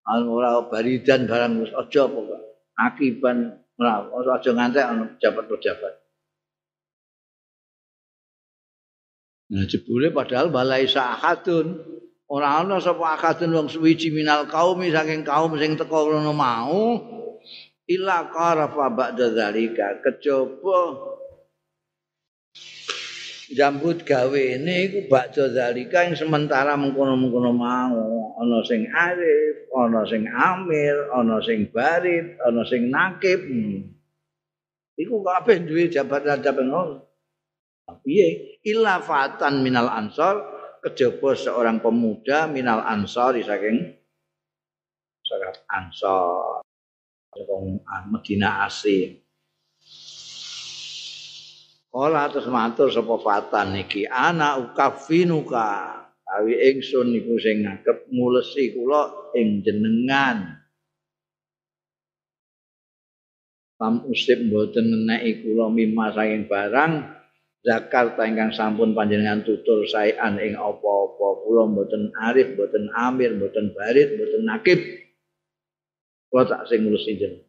ora 0.06 0.62
baridan 0.70 1.26
barang 1.26 1.66
aja 1.66 2.02
pokok 2.06 2.40
akiban 2.78 3.58
ora 3.76 4.06
aja 4.38 4.50
ngantek 4.54 4.86
ana 4.86 5.04
pejabat-pejabat. 5.16 5.94
Nah 9.46 9.62
jebule 9.66 10.10
padahal 10.10 10.50
balai 10.50 10.86
sahadun 10.86 11.78
ora 12.30 12.62
ana 12.62 12.78
sapa 12.82 13.18
akadun 13.18 13.54
wong 13.54 13.68
suwiji 13.70 14.10
minal 14.14 14.46
kaum 14.50 14.82
saking 14.82 15.22
kaum 15.22 15.54
sing 15.58 15.74
teko 15.74 16.10
ngono 16.10 16.34
mau. 16.34 16.82
Ila 17.86 18.26
qarafa 18.34 18.90
ba'da 18.90 19.30
zalika 19.30 20.02
kejaba 20.02 21.14
jambut 23.52 24.02
gawe 24.02 24.42
ini 24.58 24.90
iku 24.90 24.98
bakdo 25.06 25.46
zalika 25.54 26.02
yang 26.02 26.18
sementara 26.18 26.74
mengkono-mengkono 26.74 27.52
mau. 27.54 28.02
Ana 28.36 28.60
sing 28.66 28.84
arif 28.90 29.70
ana 29.72 30.02
sing 30.04 30.28
amir 30.28 31.08
ana 31.14 31.40
sing 31.40 31.72
barit 31.72 32.36
ana 32.42 32.62
sing 32.68 32.92
nakib 32.92 33.40
hmm. 33.40 33.96
iku 35.00 35.24
kabeh 35.24 35.64
duwe 35.64 35.88
jabatan-jabatan 35.88 36.68
ngono 36.68 36.96
piye? 38.04 38.60
Illa 38.66 38.98
fatan 38.98 39.62
minal 39.62 39.88
ansor 39.88 40.42
kejaba 40.84 41.32
seorang 41.38 41.78
pemuda 41.80 42.50
minal 42.50 42.82
ansor 42.82 43.38
saking 43.40 43.94
saking 45.24 45.56
ansor. 45.70 46.60
Saking 47.32 47.80
Medina 48.10 48.68
asing 48.68 49.25
Kala 51.96 52.28
terus 52.28 52.52
matur 52.52 52.92
sapa 52.92 53.16
fatan 53.24 53.72
niki 53.72 54.04
ana 54.04 54.60
ukafinuka. 54.60 55.96
Awi 56.28 56.52
ingsun 56.68 57.08
niku 57.08 57.40
sing 57.40 57.64
ngakep 57.64 58.12
ngulesi 58.12 58.76
kula 58.76 59.32
ing 59.32 59.64
jenengan. 59.64 60.60
Pam 63.80 64.04
usip 64.12 64.44
mboten 64.44 64.92
neneki 64.92 65.40
kula 65.40 65.72
mimma 65.72 66.12
saking 66.12 66.44
barang 66.44 66.92
Jakarta 67.64 68.28
ingkang 68.28 68.52
sampun 68.52 68.92
panjenengan 68.92 69.40
tutur 69.40 69.88
saean 69.88 70.36
ing 70.36 70.52
apa-apa. 70.52 71.48
Kula 71.48 71.64
mboten 71.64 72.12
arif 72.12 72.60
mboten 72.60 72.92
amir 72.92 73.40
mboten 73.40 73.72
barit 73.72 74.20
mboten 74.20 74.44
nakib. 74.44 74.84
Kula 76.28 76.44
tak 76.44 76.68
sing 76.68 76.84
ngulesi 76.84 77.16
jenengan 77.16 77.46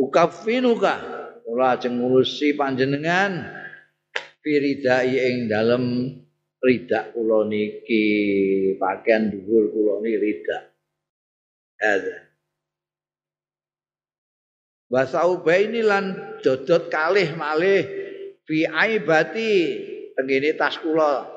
Ukafinuka 0.00 1.19
kula 1.50 1.74
ajeng 1.74 1.98
ngurusi 1.98 2.54
panjenengan. 2.54 3.58
Firidai 4.38 5.18
ing 5.18 5.50
dalem 5.50 6.14
rida 6.62 7.10
kula 7.10 7.50
niki. 7.50 8.06
Pakaian 8.78 9.34
dhuwur 9.34 9.74
kula 9.74 9.98
niki 9.98 10.18
rida 10.22 10.70
ada 11.80 12.28
Wasau 14.90 15.46
baini 15.46 15.86
lan 15.86 16.18
dodot 16.42 16.90
kalih 16.90 17.38
malih 17.38 17.86
fi 18.42 18.66
aibati 18.66 19.78
tengene 20.18 20.50
tas 20.58 20.82
kula. 20.82 21.30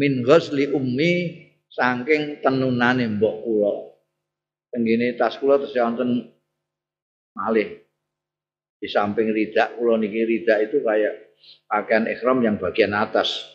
Min 0.00 0.24
ghusli 0.24 0.72
ummi 0.72 1.12
saking 1.68 2.40
tenunane 2.40 3.04
mbok 3.04 3.36
kula. 3.44 3.72
Tengene 4.72 5.12
tas 5.20 5.36
kula 5.36 5.60
terus 5.60 5.76
wonten 5.76 6.32
malih. 7.36 7.82
Di 8.82 8.88
samping 8.90 9.30
ridak 9.30 9.78
kula 9.78 10.00
niki 10.00 10.26
ridak 10.26 10.70
itu 10.70 10.82
kayak 10.82 11.38
pakaian 11.70 12.04
ikhram 12.10 12.42
yang 12.42 12.58
bagian 12.58 12.92
atas. 12.96 13.46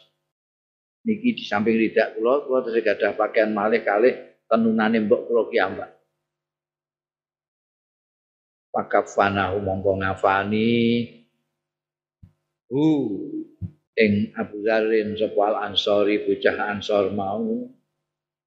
Niki 1.04 1.36
di 1.36 1.44
samping 1.44 1.76
ridak 1.76 2.16
kula 2.16 2.48
kula 2.48 2.64
terus 2.64 2.80
gadah 2.84 3.12
pakaian 3.16 3.52
malih 3.52 3.84
kalih 3.84 4.16
tenunane 4.48 5.04
mbok 5.04 5.28
kula 5.28 5.44
ki 5.52 5.60
pakafanahu 8.78 9.58
mongko 9.66 9.92
ngafani. 10.06 10.78
Hu. 12.70 12.86
Ing 13.98 14.38
Abu 14.38 14.62
Dzarin 14.62 15.18
sapa 15.18 15.42
al 15.50 15.74
Ansori 15.74 16.22
bocah 16.22 16.70
Ansor 16.70 17.10
mau. 17.18 17.66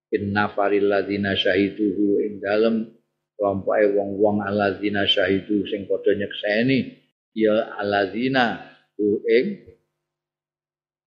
Bin 0.06 0.30
nafaril 0.30 0.86
ladzina 0.86 1.34
syahiduhu 1.34 2.22
ing 2.22 2.38
dalem 2.38 2.86
kelompoke 3.40 3.96
wong-wong 3.96 4.44
alladzina 4.44 5.08
syahidu 5.08 5.64
sing 5.64 5.88
padha 5.88 6.12
nyekseni. 6.12 7.00
Ya 7.32 7.72
alladzina 7.80 8.60
hu 9.00 9.24
ing 9.24 9.64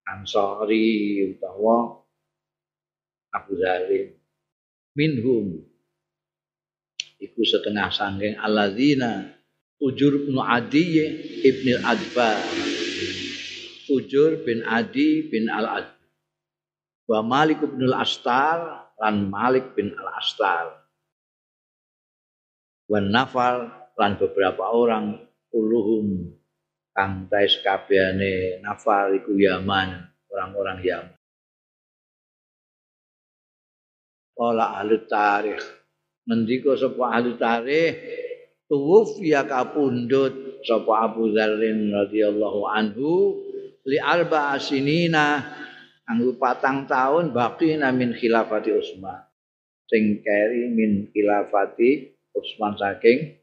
Ansori 0.03 1.29
utawa 1.29 2.03
Abu 3.31 3.53
Dzarin 3.55 4.17
minhum 4.97 5.61
iku 7.21 7.41
setengah 7.45 7.93
sangking 7.93 8.35
alladzina 8.35 9.31
ujur 9.79 10.27
bin 10.27 10.37
Adi 10.41 10.85
ibn 11.45 11.67
Adba 11.85 12.35
Ujur 13.93 14.43
bin 14.43 14.63
Adi 14.63 15.27
bin 15.27 15.47
Al 15.47 15.67
Ad 15.83 15.87
wa 17.07 17.19
Malik 17.23 17.63
bin 17.63 17.83
Al 17.87 18.03
Astar 18.03 18.91
lan 18.99 19.27
Malik 19.31 19.75
bin 19.75 19.91
Al 19.95 20.82
Astar 22.83 22.91
wa 22.91 22.99
Nafal 22.99 23.55
lan 23.95 24.11
beberapa 24.19 24.63
orang 24.75 25.23
uluhum 25.55 26.35
kang 26.91 27.31
tais 27.31 27.63
kabehane 27.63 28.59
Nafal 28.59 29.23
iku 29.23 29.39
Yaman 29.39 30.03
orang-orang 30.27 30.79
Yaman. 30.83 31.15
Ola 34.33 34.81
ahli 34.81 34.97
tarikh. 35.07 35.63
Ngendika 36.27 36.73
sapa 36.75 37.03
ahli 37.13 37.37
tarikh? 37.37 37.95
Tuwuf 38.67 39.21
ya 39.21 39.45
kapundhut 39.45 40.63
sapa 40.65 41.05
Abu 41.05 41.29
Dzarrin 41.29 41.93
radhiyallahu 41.93 42.65
anhu 42.65 43.37
li 43.85 44.01
arba 44.01 44.57
asinina 44.57 45.53
anggo 46.09 46.33
patang 46.41 46.89
tahun 46.89 47.29
baki 47.29 47.77
min 47.93 48.17
khilafati 48.17 48.73
Utsman. 48.73 49.21
Sing 49.85 50.25
keri 50.25 50.73
min 50.73 51.13
khilafati 51.13 52.12
Utsman 52.33 52.73
saking 52.75 53.37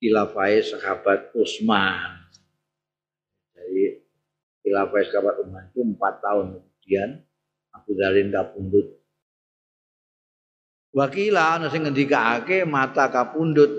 khilafai 0.00 0.64
sahabat 0.64 1.32
Utsman 1.36 2.24
jadi 3.52 4.00
khilafai 4.64 5.02
sahabat 5.12 5.34
Utsman 5.44 5.64
itu 5.70 5.80
empat 5.84 6.14
tahun 6.24 6.46
kemudian 6.56 7.10
Abu 7.72 7.96
Dzarrin 7.96 8.28
kapundhut. 8.28 9.00
Wakila 10.92 11.56
ana 11.56 11.72
sing 11.72 11.88
ngendikake 11.88 12.68
mata 12.68 13.08
kapundhut 13.08 13.72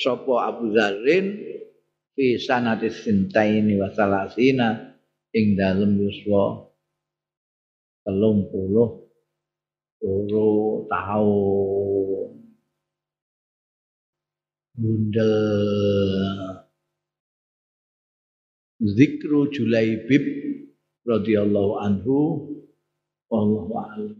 sapa 0.00 0.48
Abu 0.48 0.72
Dzarrin 0.72 1.26
fi 2.16 2.40
sanati 2.40 2.88
sintaini 2.88 3.76
wa 3.76 3.92
salasina 3.92 4.96
ing 5.34 5.58
dalem 5.58 5.98
yuswa 5.98 6.72
telung 8.06 8.48
puluh 8.48 9.04
loro 10.00 10.84
tahun 10.88 12.03
bundel 14.74 15.34
zikru 18.96 19.40
Julaibib 19.54 20.24
radhiyallahu 21.06 21.72
anhu 21.86 22.18
wallahu 23.30 23.72
a'lam 23.84 24.12